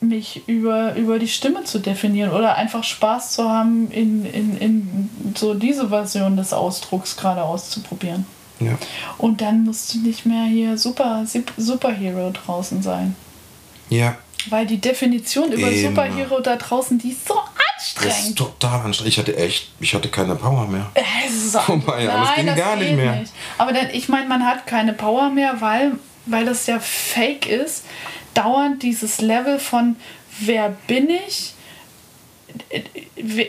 [0.00, 5.10] mich über, über die Stimme zu definieren oder einfach Spaß zu haben, in, in, in
[5.36, 8.26] so diese Version des Ausdrucks gerade auszuprobieren.
[8.60, 8.78] Ja.
[9.18, 11.24] Und dann musst du nicht mehr hier Super,
[11.56, 13.14] Superhero draußen sein.
[13.90, 14.16] Ja.
[14.48, 15.88] Weil die Definition über Immer.
[15.90, 18.38] Superhero da draußen, die ist so Das ist anstrengend.
[18.38, 19.12] total anstrengend.
[19.12, 20.86] Ich hatte echt, ich hatte keine Power mehr.
[20.94, 23.24] Es ist so Vorbei, Oh aber es ging gar nicht mehr.
[23.58, 25.92] Aber dann, ich meine, man hat keine Power mehr, weil,
[26.26, 27.84] weil das ja fake ist.
[28.34, 29.96] Dauernd dieses Level von
[30.40, 31.54] wer bin ich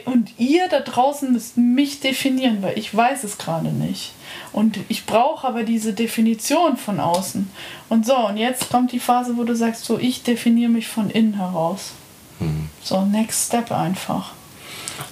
[0.05, 4.11] und ihr da draußen müsst mich definieren, weil ich weiß es gerade nicht.
[4.53, 7.49] Und ich brauche aber diese Definition von außen.
[7.89, 11.09] Und so, und jetzt kommt die Phase, wo du sagst, so, ich definiere mich von
[11.09, 11.91] innen heraus.
[12.83, 14.33] So, next step einfach.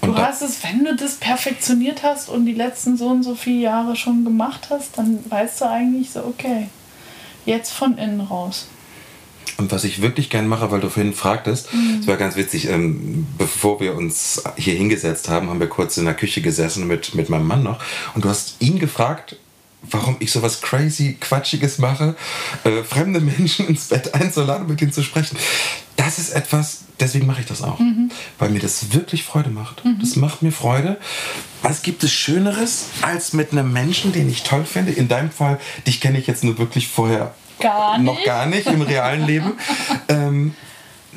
[0.02, 3.36] Und Du hast es, wenn du das perfektioniert hast und die letzten so und so
[3.36, 6.70] viele Jahre schon gemacht hast, dann weißt du eigentlich so, okay,
[7.46, 8.68] jetzt von innen raus.
[9.58, 11.70] Und was ich wirklich gern mache, weil du vorhin fragtest,
[12.00, 16.06] es war ganz witzig, ähm, bevor wir uns hier hingesetzt haben, haben wir kurz in
[16.06, 17.80] der Küche gesessen mit, mit meinem Mann noch
[18.14, 19.38] und du hast ihn gefragt,
[19.92, 22.16] warum ich sowas crazy, quatschiges mache,
[22.64, 25.38] äh, fremde Menschen ins Bett einzuladen, mit ihnen zu sprechen.
[25.96, 27.80] Das ist etwas, deswegen mache ich das auch,
[28.38, 29.82] weil mir das wirklich Freude macht.
[30.00, 30.98] Das macht mir Freude.
[31.62, 34.92] Was gibt es Schöneres, als mit einem Menschen, den ich toll finde?
[34.92, 38.26] In deinem Fall, dich kenne ich jetzt nur wirklich vorher Gar noch nicht.
[38.26, 39.54] gar nicht im realen Leben.
[40.08, 40.54] Ähm,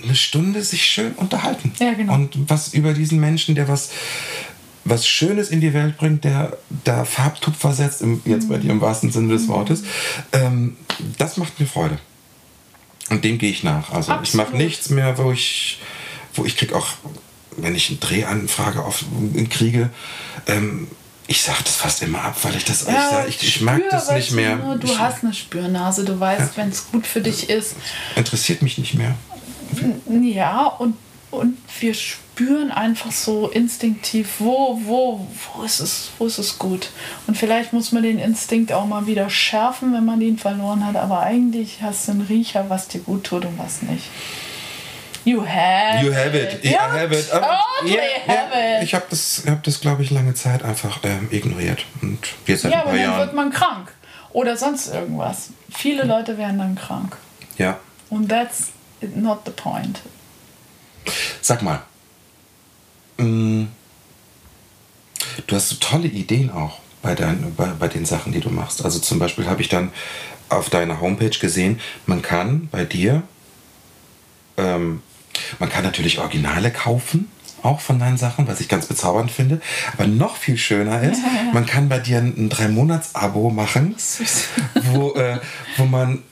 [0.03, 1.72] eine Stunde sich schön unterhalten.
[1.80, 2.14] Ja, genau.
[2.14, 3.91] Und was über diesen Menschen, der was,
[4.84, 8.80] was Schönes in die Welt bringt, der da Farbtupfer setzt, im, jetzt bei dir im
[8.80, 9.30] wahrsten Sinne Mhm.
[9.32, 9.82] des Wortes,
[10.32, 10.76] ähm,
[11.18, 11.99] das macht mir Freude.
[13.11, 13.91] Und dem gehe ich nach.
[13.91, 14.55] Also ich mache Absolut.
[14.66, 15.80] nichts mehr, wo ich,
[16.34, 16.86] wo ich krieg auch,
[17.57, 19.05] wenn ich eine Drehanfrage auf,
[19.51, 19.91] kriege,
[20.47, 20.86] ähm,
[21.31, 24.11] ich sage das fast immer ab, weil ich das, ich, sag, ich, ich mag das
[24.11, 24.57] nicht mehr.
[24.57, 27.76] nur, Du ich, hast eine Spürnase, du weißt, wenn es gut für dich ist.
[28.16, 29.14] interessiert mich nicht mehr.
[30.11, 30.97] Ja, und,
[31.31, 36.89] und wir spüren einfach so instinktiv, wo, wo, wo, ist es, wo ist es gut.
[37.26, 40.97] Und vielleicht muss man den Instinkt auch mal wieder schärfen, wenn man ihn verloren hat.
[40.97, 44.05] Aber eigentlich hast du einen Riecher, was dir gut tut und was nicht.
[45.29, 46.64] You have You have it.
[46.64, 47.31] I Ja, have it.
[47.33, 48.03] Aber- totally Ja,
[48.35, 48.83] have ja, it.
[48.85, 51.85] Ich habe das, hab das glaube ich, lange Zeit einfach ähm, ignoriert.
[52.03, 53.35] Und jetzt seit Ja, ein aber paar dann wird Jahren.
[53.37, 53.93] man krank.
[54.33, 55.51] Oder sonst irgendwas.
[55.74, 57.16] Viele Leute werden dann krank.
[57.57, 57.79] Ja.
[58.11, 58.68] Und that's
[59.01, 60.01] not the point.
[61.41, 61.83] Sag mal.
[63.18, 63.64] mm,
[65.47, 68.85] Du hast so tolle Ideen auch bei, dein, bei, bei den Sachen, die du machst.
[68.85, 69.93] Also zum Beispiel habe ich dann
[70.49, 73.22] auf deiner Homepage gesehen, man kann bei dir,
[74.57, 75.03] ähm,
[75.59, 77.30] man kann natürlich Originale kaufen,
[77.62, 79.61] auch von deinen Sachen, was ich ganz bezaubernd finde.
[79.95, 81.20] Aber noch viel schöner ist,
[81.53, 83.97] man kann bei dir ein, ein Drei-Monats-Abo machen,
[84.93, 85.41] wo, äh,
[85.76, 86.22] wo man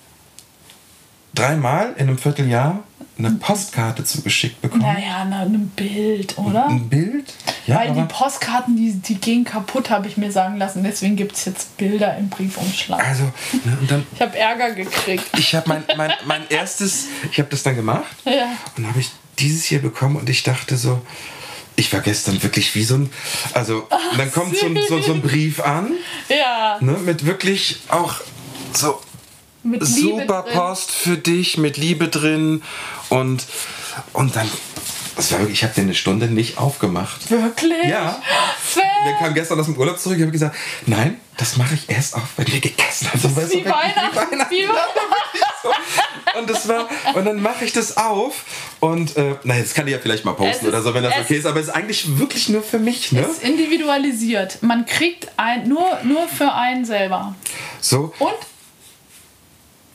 [1.34, 2.82] dreimal in einem Vierteljahr
[3.18, 4.82] eine Postkarte zugeschickt bekommt.
[4.82, 6.66] Naja, na, ein Bild, oder?
[6.68, 7.32] Ein Bild?
[7.66, 10.84] Ja, Weil die Postkarten, die, die gehen kaputt, habe ich mir sagen lassen.
[10.84, 13.02] Deswegen gibt es jetzt Bilder im Briefumschlag.
[13.02, 15.24] also, ne, und dann, Ich habe Ärger gekriegt.
[15.38, 18.50] ich habe mein, mein, mein erstes, ich habe das dann gemacht Ja.
[18.76, 21.00] und dann habe ich dieses hier bekommen und ich dachte so,
[21.78, 23.10] ich war gestern wirklich wie so ein,
[23.54, 25.90] also, und dann kommt so ein, so, so ein Brief an,
[26.28, 28.14] Ja, ne, mit wirklich auch
[28.74, 29.00] so
[29.66, 30.52] mit Liebe super drin.
[30.54, 32.62] Post für dich mit Liebe drin
[33.08, 33.44] und
[34.12, 34.48] und dann
[35.16, 37.30] das war wirklich, ich habe den eine Stunde nicht aufgemacht.
[37.30, 37.84] Wirklich?
[37.88, 38.20] Ja.
[38.62, 38.82] Sven!
[39.06, 40.18] Der kam gestern aus dem Urlaub zurück.
[40.18, 40.54] Ich habe gesagt,
[40.84, 43.20] nein, das mache ich erst auf, wenn wir gegessen haben.
[43.20, 44.50] So, weißt du, Wie wirklich Weihnachten.
[44.50, 45.00] Wie Weihnachten.
[46.38, 48.44] Und das war und dann mache ich das auf
[48.80, 51.14] und äh, na jetzt kann ich ja vielleicht mal posten ist- oder so, wenn das
[51.18, 51.46] okay ist.
[51.46, 53.22] Aber es ist eigentlich wirklich nur für mich, ne?
[53.22, 54.62] Ist individualisiert.
[54.62, 57.34] Man kriegt ein, nur, nur für einen selber.
[57.80, 58.34] So Und,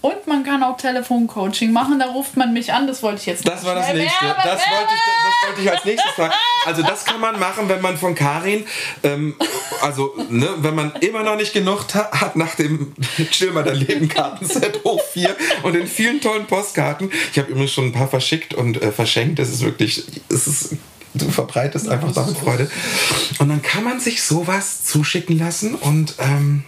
[0.02, 2.00] und man kann auch Telefoncoaching machen.
[2.00, 2.88] Da ruft man mich an.
[2.88, 4.26] Das wollte ich jetzt Das war das nächste.
[4.26, 6.34] Das wollte, ich, das wollte ich als nächstes sagen.
[6.66, 8.66] Also das kann man machen, wenn man von Karin,
[9.04, 9.36] ähm,
[9.82, 12.94] also ne, wenn man immer noch nicht genug ha- hat nach dem
[13.32, 17.12] Chill mal dein Leben Kartenset hoch 4 und den vielen tollen Postkarten.
[17.32, 19.40] Ich habe übrigens schon ein paar verschickt und äh, verschenkt.
[19.40, 20.76] Das ist wirklich, es ist,
[21.14, 22.70] du verbreitest einfach damit Freude.
[23.40, 26.64] Und dann kann man sich sowas zuschicken lassen und ähm,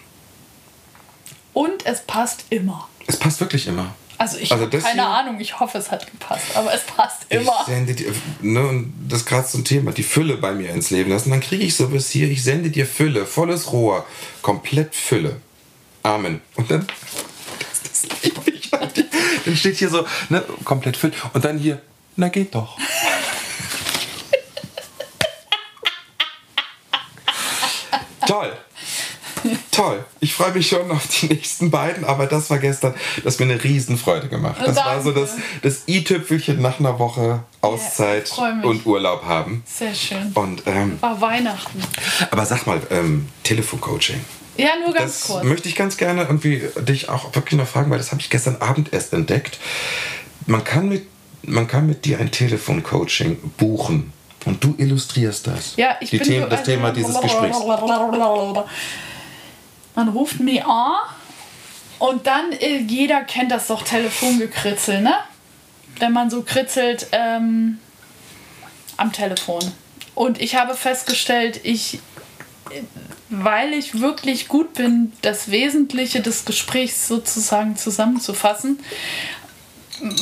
[1.53, 2.87] Und es passt immer.
[3.07, 3.93] Es passt wirklich immer.
[4.17, 7.37] Also ich Also habe keine Ahnung, ich hoffe, es hat gepasst, aber es passt Ich
[7.41, 7.63] immer.
[7.65, 10.91] sende dir, ne, und das ist gerade so ein Thema, die Fülle bei mir ins
[10.91, 11.31] Leben lassen.
[11.31, 14.05] Dann kriege ich sowas hier, ich sende dir Fülle, volles Rohr,
[14.41, 15.37] komplett Fülle.
[16.03, 16.41] Amen.
[16.55, 16.85] Und dann,
[17.83, 18.69] das, liebe ich.
[18.69, 21.13] Dann steht hier so, ne, komplett Fülle.
[21.33, 21.81] Und dann hier,
[22.15, 22.77] na geht doch.
[28.27, 28.53] Toll.
[29.71, 30.03] Toll.
[30.19, 32.93] Ich freue mich schon auf die nächsten beiden, aber das war gestern,
[33.23, 34.61] das mir eine Riesenfreude gemacht.
[34.63, 35.43] Das war so das, Danke.
[35.63, 38.65] das i-Tüpfelchen nach einer Woche Auszeit mich.
[38.65, 39.63] und Urlaub haben.
[39.65, 40.31] Sehr schön.
[40.33, 41.81] Und, ähm, War Weihnachten.
[42.31, 44.19] aber sag mal, ähm, Telefoncoaching.
[44.57, 45.43] Ja, nur ganz Das kurz.
[45.43, 48.57] möchte ich ganz gerne irgendwie dich auch wirklich noch fragen, weil das habe ich gestern
[48.57, 49.57] Abend erst entdeckt.
[50.45, 51.07] Man kann mit,
[51.41, 54.13] man kann mit dir ein Telefoncoaching buchen
[54.45, 55.75] und du illustrierst das.
[55.77, 57.57] Ja, ich Die bin Themen, das Thema dieses Gesprächs.
[59.95, 60.93] Man ruft mich an
[61.99, 65.13] und dann, äh, jeder kennt das doch, Telefongekritzel, ne?
[65.99, 67.79] Wenn man so kritzelt ähm,
[68.97, 69.71] am Telefon.
[70.15, 71.95] Und ich habe festgestellt, ich,
[72.69, 72.81] äh,
[73.29, 78.79] weil ich wirklich gut bin, das Wesentliche des Gesprächs sozusagen zusammenzufassen,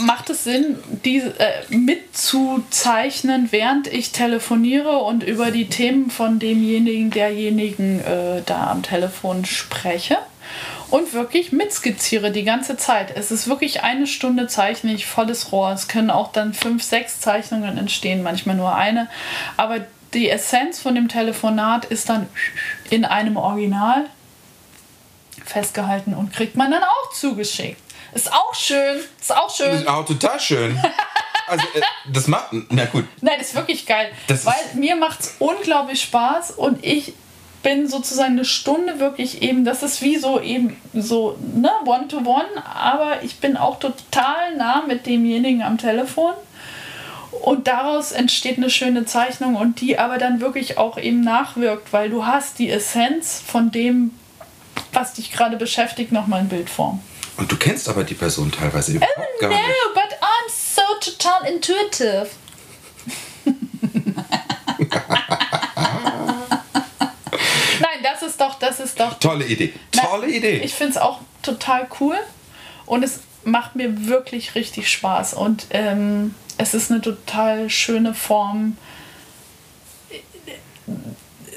[0.02, 7.10] macht es Sinn, diese äh, mitzuzeichnen, während ich telefoniere und über die Themen von demjenigen,
[7.10, 10.18] derjenigen äh, da am Telefon spreche
[10.90, 13.16] und wirklich mitskizziere die ganze Zeit.
[13.16, 15.72] Es ist wirklich eine Stunde zeichne ich volles Rohr.
[15.72, 19.08] Es können auch dann fünf, sechs Zeichnungen entstehen, manchmal nur eine.
[19.58, 19.80] Aber
[20.14, 22.28] die Essenz von dem Telefonat ist dann
[22.90, 24.06] in einem Original
[25.46, 27.81] festgehalten und kriegt man dann auch zugeschickt.
[28.14, 29.72] Ist auch schön, ist auch Das schön.
[29.78, 30.80] ist auch total schön.
[31.48, 31.82] Also, äh,
[32.14, 32.48] das macht.
[32.70, 33.06] Na gut.
[33.22, 34.10] Nein, ist wirklich geil.
[34.28, 37.14] Das weil mir macht es unglaublich Spaß und ich
[37.64, 43.22] bin sozusagen eine Stunde wirklich eben, das ist wie so eben so, ne, one-to-one, aber
[43.24, 46.34] ich bin auch total nah mit demjenigen am Telefon.
[47.44, 52.10] Und daraus entsteht eine schöne Zeichnung und die aber dann wirklich auch eben nachwirkt, weil
[52.10, 54.12] du hast die Essenz von dem,
[54.94, 57.00] was dich gerade beschäftigt, nochmal in Bildform.
[57.38, 59.68] Und du kennst aber die Person teilweise überhaupt gar No, nicht.
[59.94, 62.28] but I'm so total intuitive.
[67.80, 69.18] Nein, das ist doch, das ist doch.
[69.20, 69.74] Tolle Idee.
[69.92, 70.60] Tolle Idee.
[70.60, 72.16] Ich finde es auch total cool
[72.86, 78.78] und es macht mir wirklich richtig Spaß und ähm, es ist eine total schöne Form,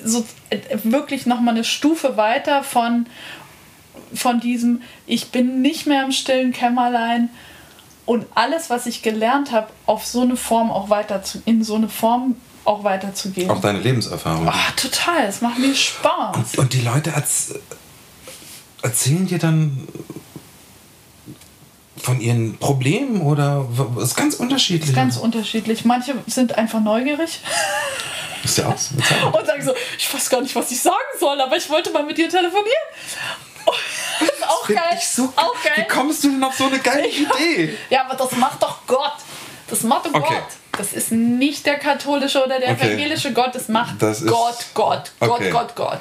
[0.03, 3.07] so äh, wirklich nochmal eine Stufe weiter von,
[4.15, 7.31] von diesem, ich bin nicht mehr im stillen Kämmerlein
[8.07, 11.75] und alles, was ich gelernt habe, auf so eine Form auch weiter zu, in so
[11.75, 13.51] eine Form auch weiterzugeben.
[13.51, 14.49] auch deine Lebenserfahrung.
[14.49, 16.57] Ah, total, es macht mir Spaß.
[16.57, 17.55] Und die Leute erz
[18.83, 19.89] erzählen dir dann
[21.97, 23.67] von ihren Problemen oder
[23.99, 24.95] ist ganz unterschiedlich.
[24.95, 25.87] Ganz unterschiedlich.
[25.87, 27.41] Manche sind einfach neugierig
[28.45, 28.95] ist ja auch so
[29.33, 32.05] und sagen so, ich weiß gar nicht, was ich sagen soll, aber ich wollte mal
[32.05, 32.73] mit dir telefonieren.
[34.49, 34.79] Auch geil.
[34.99, 35.87] ich so auch Wie geil.
[35.91, 37.77] kommst du denn auf so eine geile Idee?
[37.91, 39.13] Ja, aber das macht doch Gott.
[39.69, 40.35] Das macht doch Okay.
[40.35, 40.79] Gott.
[40.79, 42.87] Das ist nicht der katholische oder der Okay.
[42.89, 43.55] evangelische Gott.
[43.55, 45.51] Das macht Das ist- Gott, Gott, Gott, Okay.
[45.51, 46.01] Gott, Gott.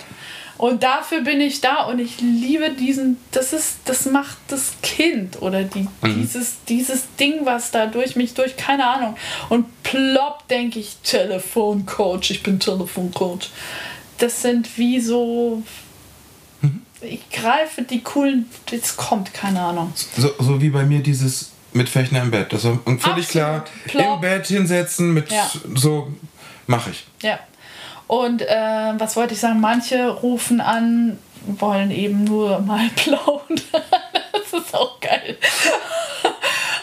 [0.57, 5.41] Und dafür bin ich da und ich liebe diesen, das ist, das macht das Kind
[5.41, 6.21] oder die, Mhm.
[6.21, 9.17] dieses, dieses Ding, was da durch mich durch, keine Ahnung.
[9.49, 13.49] Und plopp denke ich, Telefoncoach, ich bin Telefoncoach.
[14.19, 15.63] Das sind wie so.
[17.03, 19.93] Ich greife die coolen, jetzt kommt, keine Ahnung.
[20.17, 22.53] So, so wie bei mir dieses mit Fechner im Bett.
[22.53, 23.27] Das war völlig Absolut.
[23.29, 23.65] klar.
[23.87, 24.15] Plopp.
[24.15, 25.49] Im Bett hinsetzen mit Ja.
[25.75, 26.11] so
[26.67, 27.03] mache ich.
[27.21, 27.39] Ja.
[28.07, 29.59] Und äh, was wollte ich sagen?
[29.59, 33.59] Manche rufen an, wollen eben nur mal plaudern.
[34.33, 35.37] das ist auch geil.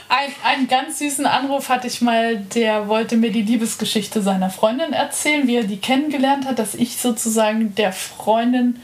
[0.09, 4.93] Ein, einen ganz süßen Anruf hatte ich mal, der wollte mir die Liebesgeschichte seiner Freundin
[4.93, 8.81] erzählen, wie er die kennengelernt hat, dass ich sozusagen der Freundin,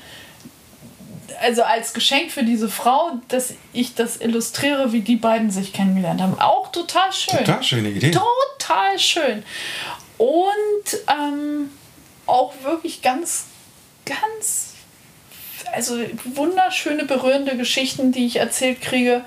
[1.41, 6.21] also als Geschenk für diese Frau, dass ich das illustriere, wie die beiden sich kennengelernt
[6.21, 6.39] haben.
[6.39, 7.39] Auch total schön.
[7.39, 8.11] Total schöne Idee.
[8.11, 9.43] Total schön.
[10.19, 11.71] Und ähm,
[12.27, 13.45] auch wirklich ganz,
[14.05, 14.75] ganz,
[15.73, 19.23] also wunderschöne, berührende Geschichten, die ich erzählt kriege.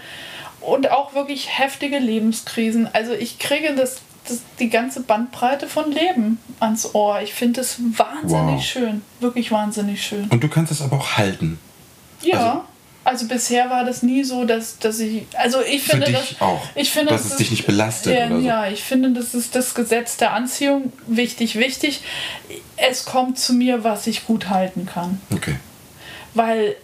[0.62, 2.90] Und auch wirklich heftige Lebenskrisen.
[2.94, 7.22] Also ich kriege das, das die ganze Bandbreite von Leben ans Ohr.
[7.22, 8.64] Ich finde es wahnsinnig Wow.
[8.66, 9.02] schön.
[9.22, 10.28] Wirklich wahnsinnig schön.
[10.30, 11.60] Und du kannst es aber auch halten.
[12.22, 12.66] Ja.
[13.06, 15.24] Also, bisher war das nie so, dass, dass ich.
[15.34, 16.42] Also ich Für finde dich das.
[16.42, 16.62] auch.
[16.76, 18.48] Ich finde, dass das es dich nicht belastet ja, oder so.
[18.48, 20.92] Ja, ich finde, das ist das Gesetz der Anziehung.
[21.08, 22.02] Wichtig, wichtig.
[22.76, 25.22] Es kommt zu mir, was ich gut halten kann.
[25.34, 25.56] Okay.
[26.34, 26.76] Weil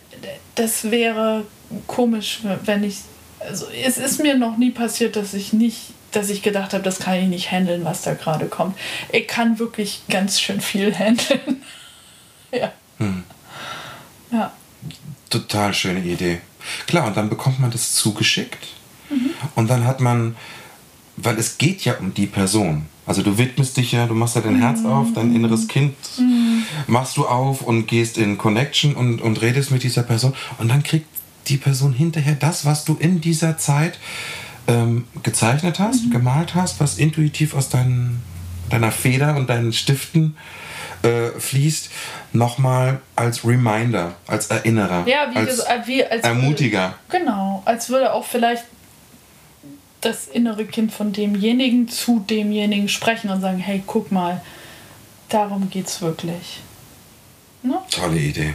[0.56, 1.46] das wäre
[1.86, 3.00] komisch, wenn ich.
[3.40, 5.82] also es ist mir noch nie passiert, dass ich nicht,
[6.12, 8.78] dass ich gedacht habe, das kann ich nicht handeln, was da gerade kommt.
[9.12, 11.62] Ich kann wirklich ganz schön viel handeln.
[12.52, 12.72] ja.
[14.32, 14.52] Ja.
[15.36, 16.40] Total schöne Idee.
[16.88, 18.70] Klar, und dann bekommt man das zugeschickt.
[19.54, 20.38] Und dann hat man,
[21.18, 22.86] weil es geht ja um die Person.
[23.06, 25.94] Also du widmest dich ja, du machst ja dein Herz auf, dein inneres Kind
[26.88, 30.34] machst du auf und gehst in Connection und, und redest mit dieser Person.
[30.58, 31.08] Und dann kriegt
[31.48, 34.00] die Person hinterher das, was du in dieser Zeit
[34.68, 38.24] ähm, gezeichnet hast, gemalt hast, was intuitiv aus deinen,
[38.70, 40.65] deiner Feder und deinen Stiften äh,
[41.40, 41.90] fließt,
[42.34, 46.96] nochmal als Reminder, als Erinnerer, Ja, wie, als ges- äh, wie als Ermutiger.
[47.10, 48.64] Genau, als würde auch vielleicht
[50.02, 54.42] das innere Kind von demjenigen zu demjenigen sprechen und sagen, hey, guck mal,
[55.30, 56.60] darum geht's wirklich.
[57.64, 57.78] Ne?
[57.90, 58.54] Tolle Idee.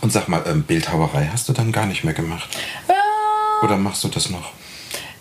[0.00, 2.48] Und sag mal, ähm, Bildhauerei hast du dann gar nicht mehr gemacht?
[2.88, 4.52] Äh, Oder machst du das noch?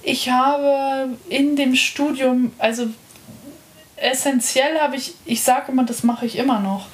[0.03, 2.87] Ich habe in dem Studium, also
[3.97, 6.87] essentiell habe ich, ich sage immer, das mache ich immer noch,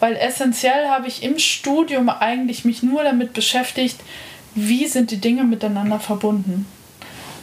[0.00, 4.00] weil essentiell habe ich im Studium eigentlich mich nur damit beschäftigt,
[4.54, 6.66] wie sind die Dinge miteinander verbunden.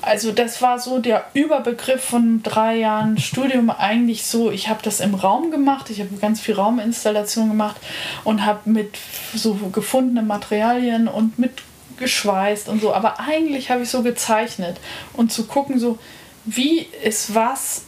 [0.01, 4.99] Also das war so der Überbegriff von drei Jahren Studium eigentlich so, ich habe das
[4.99, 7.78] im Raum gemacht, ich habe ganz viel Rauminstallation gemacht
[8.24, 8.99] und habe mit
[9.34, 11.63] so gefundenen Materialien und mit
[11.97, 14.78] geschweißt und so, aber eigentlich habe ich so gezeichnet
[15.13, 15.97] und zu gucken so,
[16.43, 17.84] wie ist was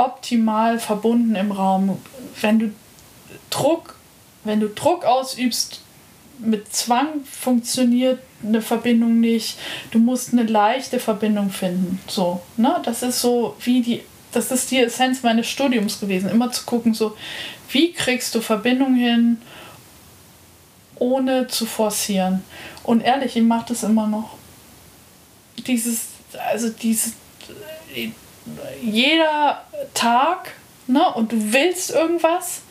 [0.00, 1.98] optimal verbunden im Raum,
[2.40, 2.70] wenn du
[3.50, 3.96] Druck,
[4.44, 5.82] wenn du Druck ausübst,
[6.38, 9.58] mit Zwang funktioniert eine Verbindung nicht.
[9.90, 12.00] Du musst eine leichte Verbindung finden.
[12.06, 12.80] So, ne?
[12.82, 16.30] Das ist so wie die, das ist die Essenz meines Studiums gewesen.
[16.30, 17.14] Immer zu gucken, so,
[17.70, 19.36] wie kriegst du Verbindung hin,
[21.00, 22.42] ohne zu forcieren.
[22.84, 24.36] Und ehrlich, ich mache das immer noch.
[25.66, 26.06] Dieses,
[26.50, 27.12] also dieses,
[28.82, 29.64] jeder
[29.94, 30.52] Tag,
[30.86, 31.12] ne?
[31.14, 32.62] Und du willst irgendwas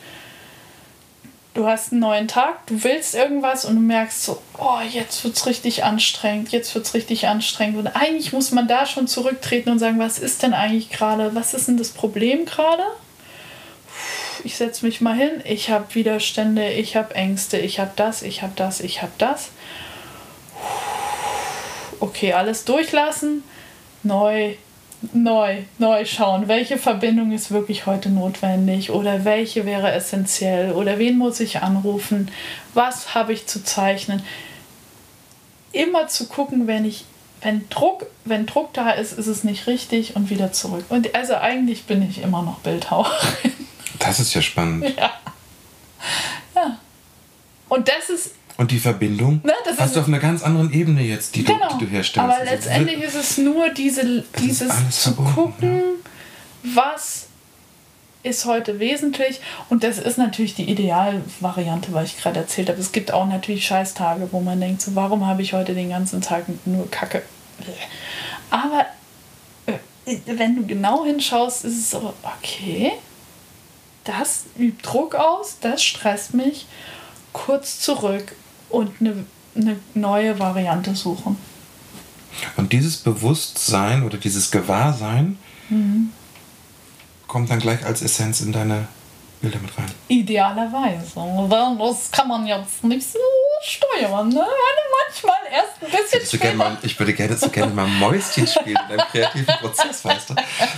[1.54, 5.46] du hast einen neuen Tag, du willst irgendwas und du merkst so, oh, jetzt wird's
[5.46, 7.78] richtig anstrengend, jetzt wird's richtig anstrengend.
[7.78, 11.54] Und eigentlich muss man da schon zurücktreten und sagen, was ist denn eigentlich gerade, was
[11.54, 12.84] ist denn das Problem gerade?
[14.44, 18.42] Ich setze mich mal hin, ich habe Widerstände, ich habe Ängste, ich habe das, ich
[18.42, 19.50] habe das, ich habe das.
[21.98, 23.44] Okay, alles durchlassen,
[24.02, 24.54] neu
[25.12, 31.16] neu, neu schauen, welche Verbindung ist wirklich heute notwendig oder welche wäre essentiell oder wen
[31.16, 32.30] muss ich anrufen,
[32.74, 34.22] was habe ich zu zeichnen.
[35.72, 37.04] Immer zu gucken, wenn ich,
[37.40, 40.84] wenn Druck, wenn Druck da ist, ist es nicht richtig und wieder zurück.
[40.88, 43.52] Und also eigentlich bin ich immer noch Bildhauerin.
[43.98, 44.84] Das ist ja spannend.
[44.98, 45.12] ja.
[46.54, 46.78] ja.
[47.68, 50.70] Und das ist Und die Verbindung Ne, das hast ist- du auf einer ganz anderen
[50.70, 51.66] Ebene jetzt, die, Genau.
[51.70, 52.18] du, die du herstellst.
[52.30, 55.80] Aber Also, letztendlich ist es nur diese, dieses zu gucken,
[56.62, 57.28] was
[58.22, 59.40] ist heute wesentlich.
[59.70, 62.78] Und das ist natürlich die Idealvariante, was ich gerade erzählt habe.
[62.78, 66.20] Es gibt auch natürlich Scheißtage, wo man denkt, so, warum habe ich heute den ganzen
[66.20, 67.22] Tag nur Kacke.
[68.50, 68.84] Aber
[69.64, 72.92] äh, wenn du genau hinschaust, ist es so, okay,
[74.04, 76.66] das übt Druck aus, das stresst mich.
[77.32, 78.32] Kurz zurück
[78.70, 79.24] und eine,
[79.56, 81.36] eine neue Variante suchen.
[82.56, 86.10] Und dieses Bewusstsein oder dieses Gewahrsein Mhm.
[87.28, 88.88] kommt dann gleich als Essenz in deine
[89.40, 89.86] Bilder mit rein.
[90.08, 91.06] Idealerweise.
[91.78, 93.18] Das kann man jetzt nicht so
[93.62, 94.44] steuern, ne?
[95.06, 96.70] Manchmal erst ein bisschen Ich würde, so gerne später.
[96.70, 100.34] mal, ich würde gerne so gerne mal Mäuschen spielen in deinem kreativen Prozess, weißt du?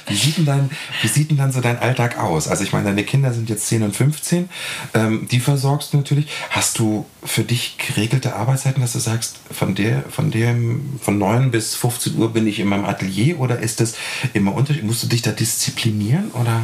[0.07, 0.71] Wie sieht, denn dein,
[1.03, 2.49] wie sieht denn dann so dein Alltag aus?
[2.49, 4.49] Also ich meine, deine Kinder sind jetzt 10 und 15,
[4.95, 6.27] ähm, die versorgst du natürlich.
[6.51, 11.51] Hast du für dich geregelte Arbeitszeiten, dass du sagst, von der, von dem, von 9
[11.51, 13.95] bis 15 Uhr bin ich in meinem Atelier oder ist das
[14.33, 14.87] immer unterschiedlich?
[14.87, 16.63] Musst du dich da disziplinieren oder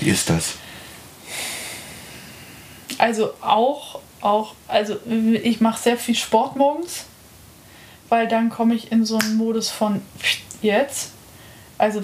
[0.00, 0.54] wie ist das?
[2.98, 4.96] Also auch, auch, also
[5.42, 7.04] ich mache sehr viel Sport morgens,
[8.08, 10.00] weil dann komme ich in so einen Modus von
[10.62, 11.10] jetzt.
[11.78, 12.02] Also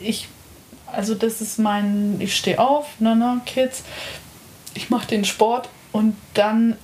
[0.00, 0.28] ich,
[0.86, 3.82] also das ist mein, ich stehe auf, ne, ne, Kids,
[4.74, 6.76] ich mache den Sport und dann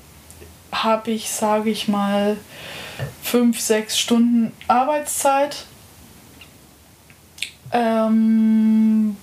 [0.73, 2.37] habe ich, sage ich mal,
[3.23, 5.65] fünf, sechs Stunden Arbeitszeit,
[7.73, 9.17] ähm,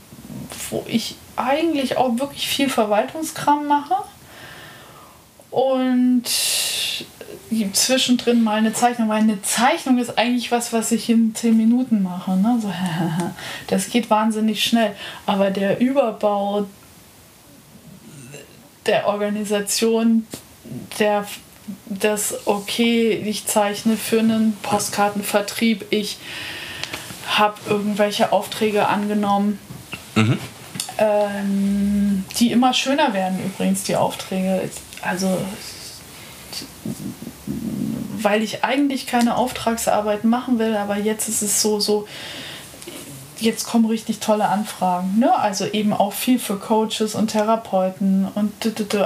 [0.69, 4.03] wo ich eigentlich auch wirklich viel Verwaltungskram mache
[5.51, 6.23] und
[7.73, 12.01] zwischendrin mal eine Zeichnung, weil eine Zeichnung ist eigentlich was, was ich in 10 Minuten
[12.01, 12.31] mache.
[12.37, 12.57] Ne?
[12.61, 12.73] So,
[13.67, 14.95] das geht wahnsinnig schnell,
[15.25, 16.65] aber der Überbau
[18.85, 20.25] der Organisation,
[20.99, 21.27] der
[21.85, 26.17] das, okay, ich zeichne für einen Postkartenvertrieb, ich
[27.27, 29.59] habe irgendwelche Aufträge angenommen,
[30.97, 34.69] ähm, die immer schöner werden übrigens, die Aufträge.
[35.01, 35.37] Also,
[38.17, 42.07] weil ich eigentlich keine Auftragsarbeit machen will, aber jetzt ist es so, so,
[43.39, 45.19] jetzt kommen richtig tolle Anfragen.
[45.19, 45.35] Ne?
[45.35, 48.53] Also eben auch viel für Coaches und Therapeuten und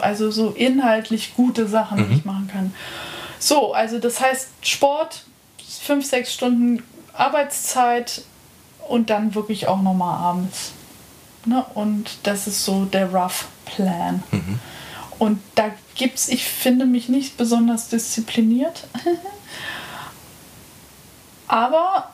[0.02, 2.74] also so inhaltlich gute Sachen, die ich machen kann.
[3.40, 5.24] So, also das heißt Sport,
[5.82, 6.84] fünf, sechs Stunden
[7.14, 8.24] Arbeitszeit
[8.88, 10.74] und dann wirklich auch nochmal abends.
[11.46, 11.64] Ne?
[11.74, 14.24] Und das ist so der Rough Plan.
[15.18, 18.88] Und da gibt's, ich finde mich nicht besonders diszipliniert,
[21.48, 22.12] aber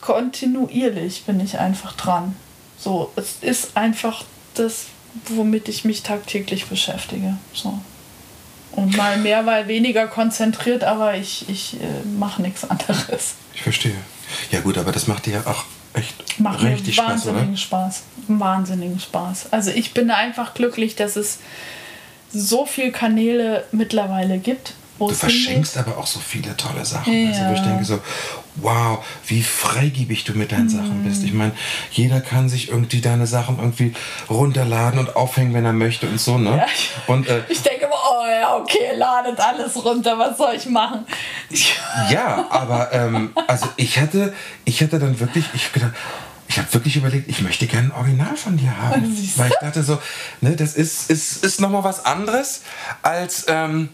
[0.00, 2.36] kontinuierlich bin ich einfach dran.
[2.78, 4.24] So, es ist einfach
[4.54, 4.86] das,
[5.28, 7.36] womit ich mich tagtäglich beschäftige.
[7.52, 7.78] So.
[8.72, 13.34] Und mal mehr, mal weniger konzentriert, aber ich, ich äh, mache nichts anderes.
[13.54, 13.96] Ich verstehe.
[14.50, 15.64] Ja gut, aber das macht dir ja auch
[15.94, 17.56] echt Macht richtig mir Spaß, wahnsinnigen oder?
[17.56, 18.02] Spaß.
[18.28, 19.52] Wahnsinnigen Spaß.
[19.52, 21.38] Also ich bin einfach glücklich, dass es
[22.38, 24.74] so viele Kanäle mittlerweile gibt.
[24.98, 27.12] wo Du verschenkst aber auch so viele tolle Sachen.
[27.28, 27.64] Also wo ich Ja.
[27.66, 27.98] denke so,
[28.56, 31.20] wow, wie freigebig du mit deinen Sachen bist.
[31.20, 31.26] Mhm.
[31.26, 31.52] Ich meine,
[31.90, 33.92] jeder kann sich irgendwie deine Sachen irgendwie
[34.30, 36.56] runterladen und aufhängen, wenn er möchte und so, ne?
[36.56, 36.66] Ja.
[37.08, 41.04] Und äh, Ich denke immer, oh ja, okay, ladet alles runter, was soll ich machen?
[42.10, 44.32] Ja, aber ähm, also ich hatte,
[44.64, 45.92] ich hatte dann wirklich, ich habe gedacht,
[46.48, 49.02] ich habe wirklich überlegt, ich möchte gerne ein Original von dir haben.
[49.02, 49.38] Du?
[49.38, 50.00] Weil ich dachte so,
[50.40, 52.62] ne, das ist, ist, ist nochmal was anderes
[53.02, 53.88] als, ähm,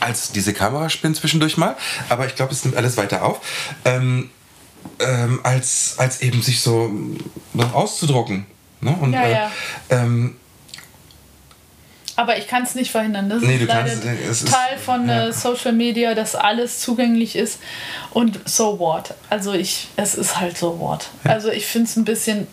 [0.00, 1.76] als diese Kameraspin zwischendurch mal.
[2.08, 3.40] Aber ich glaube, es nimmt alles weiter auf.
[3.84, 4.30] Ähm,
[4.98, 6.90] ähm, als, als eben sich so
[7.52, 8.46] noch auszudrucken.
[8.80, 8.96] Ne?
[9.00, 9.52] Und, Ja, ja.
[9.88, 10.36] Äh, ähm,
[12.18, 13.28] Aber ich kann es nicht verhindern.
[13.28, 15.28] Das Nee, ist kannst- ist- Teil von ja.
[15.28, 17.58] äh, Social Media, dass alles zugänglich ist.
[18.10, 19.12] Und so what?
[19.28, 21.08] Also ich, es ist halt so what.
[21.24, 22.46] Also ich finde es ein bisschen,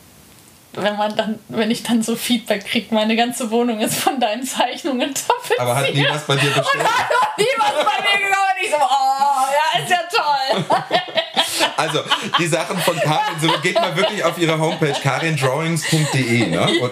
[0.74, 4.44] wenn man dann, wenn ich dann so Feedback kriege, meine ganze Wohnung ist von deinen
[4.44, 5.60] Zeichnungen tapeziert.
[5.60, 6.84] aber hat nie was bei dir und bestellt.
[6.84, 8.50] hat noch nie was bei mir gekommen.
[8.56, 9.46] Und ich so, oh,
[9.78, 10.66] ja, ist ja toll.
[11.78, 12.00] Also,
[12.40, 16.48] die Sachen von Karin, so geht mal wirklich auf ihre Homepage karindrawings.de.
[16.48, 16.68] Ne?
[16.82, 16.92] Und,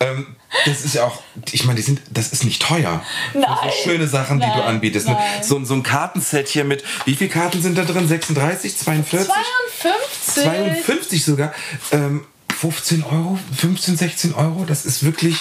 [0.00, 1.22] ähm, das ist ja auch,
[1.52, 3.02] ich meine, die sind, das ist nicht teuer.
[3.34, 3.44] Nein.
[3.64, 5.06] so schöne Sachen, die du Nein, anbietest.
[5.06, 5.14] Ne?
[5.14, 5.42] nein.
[5.42, 8.08] So, so ein Kartenset hier mit, wie viele Karten sind da drin?
[8.08, 9.34] 36, 42?
[9.82, 10.44] 52.
[10.44, 11.52] 52 sogar.
[11.92, 12.24] Ähm,
[12.58, 14.64] 15 Euro, 15, 16 Euro.
[14.66, 15.36] Das ist wirklich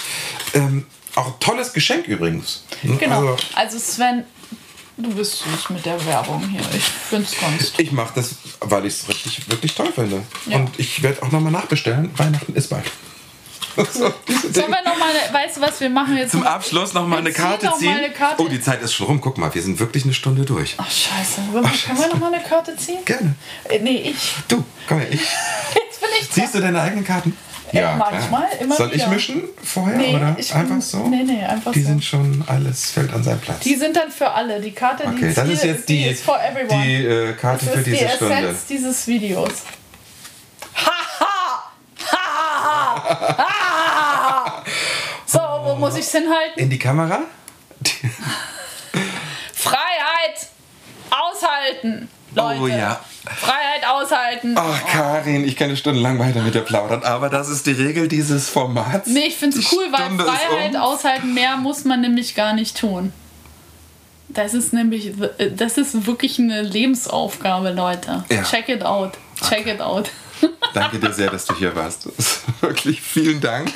[0.54, 0.86] ähm,
[1.16, 2.66] auch ein tolles Geschenk übrigens.
[2.84, 2.98] Ne?
[2.98, 3.20] Genau.
[3.20, 4.26] Also, Also Sven,
[4.98, 6.62] du bist süß mit der Werbung hier.
[6.74, 10.24] Ich finde es ganz ich mache das, weil ich es richtig, wirklich toll finde.
[10.48, 10.58] Ja.
[10.58, 12.12] Und ich werde auch nochmal nachbestellen.
[12.18, 12.86] Weihnachten ist bald.
[13.76, 14.14] So, Sollen
[14.72, 17.18] wir noch mal, eine, weißt du was, wir machen jetzt Zum noch- Abschluss noch mal
[17.18, 17.98] Wir eine Karte noch mal ziehen.
[17.98, 18.42] eine Karte.
[18.42, 19.20] Oh, die Zeit ist schon rum.
[19.20, 20.76] Guck mal, wir sind wirklich eine Stunde durch.
[20.78, 23.00] Ach scheiße, können wir noch mal eine Karte ziehen?
[23.04, 23.36] Gerne.
[23.66, 24.34] Äh, nee, ich.
[24.48, 25.12] Du, komm her.
[25.12, 25.20] Ich,
[25.76, 27.36] Jetzt bin ich ziehst du deine eigenen Karten?
[27.74, 29.08] Äh, manchmal, immer Soll ich wieder.
[29.10, 31.08] mischen vorher Nee, oder ich- einfach so?
[31.08, 31.88] nee, nee, einfach Die so.
[31.90, 33.60] sind schon alles fällt an seinen Platz.
[33.62, 34.62] Die sind dann für alle.
[34.62, 36.84] Die Karte, die okay, das hier ist jetzt die, ist for everyone.
[36.84, 38.34] die äh, Karte das für ist diese die Stunde.
[38.36, 39.52] Essenz dieses Videos.
[40.76, 41.72] Haha!
[42.12, 43.38] Haha!
[43.38, 44.64] Haha!
[45.26, 46.58] So, wo muss ich es hinhalten?
[46.60, 47.20] In die Kamera?
[49.54, 50.48] Freiheit
[51.10, 52.62] aushalten, Leute.
[52.62, 53.00] Oh ja.
[53.26, 54.56] Freiheit aushalten.
[54.58, 58.50] Ach, Karin, ich könnte stundenlang weiter mit dir plaudern, aber das ist die Regel dieses
[58.50, 59.08] Formats.
[59.08, 60.82] Nee, ich finde es cool, weil Stunde ist Freiheit um.
[60.82, 63.12] aushalten, mehr muss man nämlich gar nicht tun.
[64.30, 65.14] Das ist nämlich,
[65.56, 68.26] das ist wirklich eine Lebensaufgabe, Leute.
[68.30, 68.44] Ja.
[68.44, 69.14] Check it out.
[69.48, 70.12] Check it out.
[70.74, 72.10] Danke dir sehr, dass du hier warst.
[72.62, 73.72] Wirklich vielen Dank.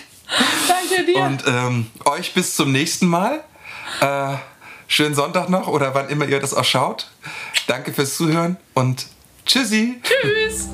[0.68, 1.22] Danke dir.
[1.22, 3.44] Und ähm, euch bis zum nächsten Mal.
[4.02, 4.36] Äh,
[4.90, 7.10] schönen Sonntag noch oder wann immer ihr das auch schaut.
[7.68, 9.06] Danke fürs Zuhören und
[9.46, 10.02] tschüssi.
[10.04, 10.68] Tschüss.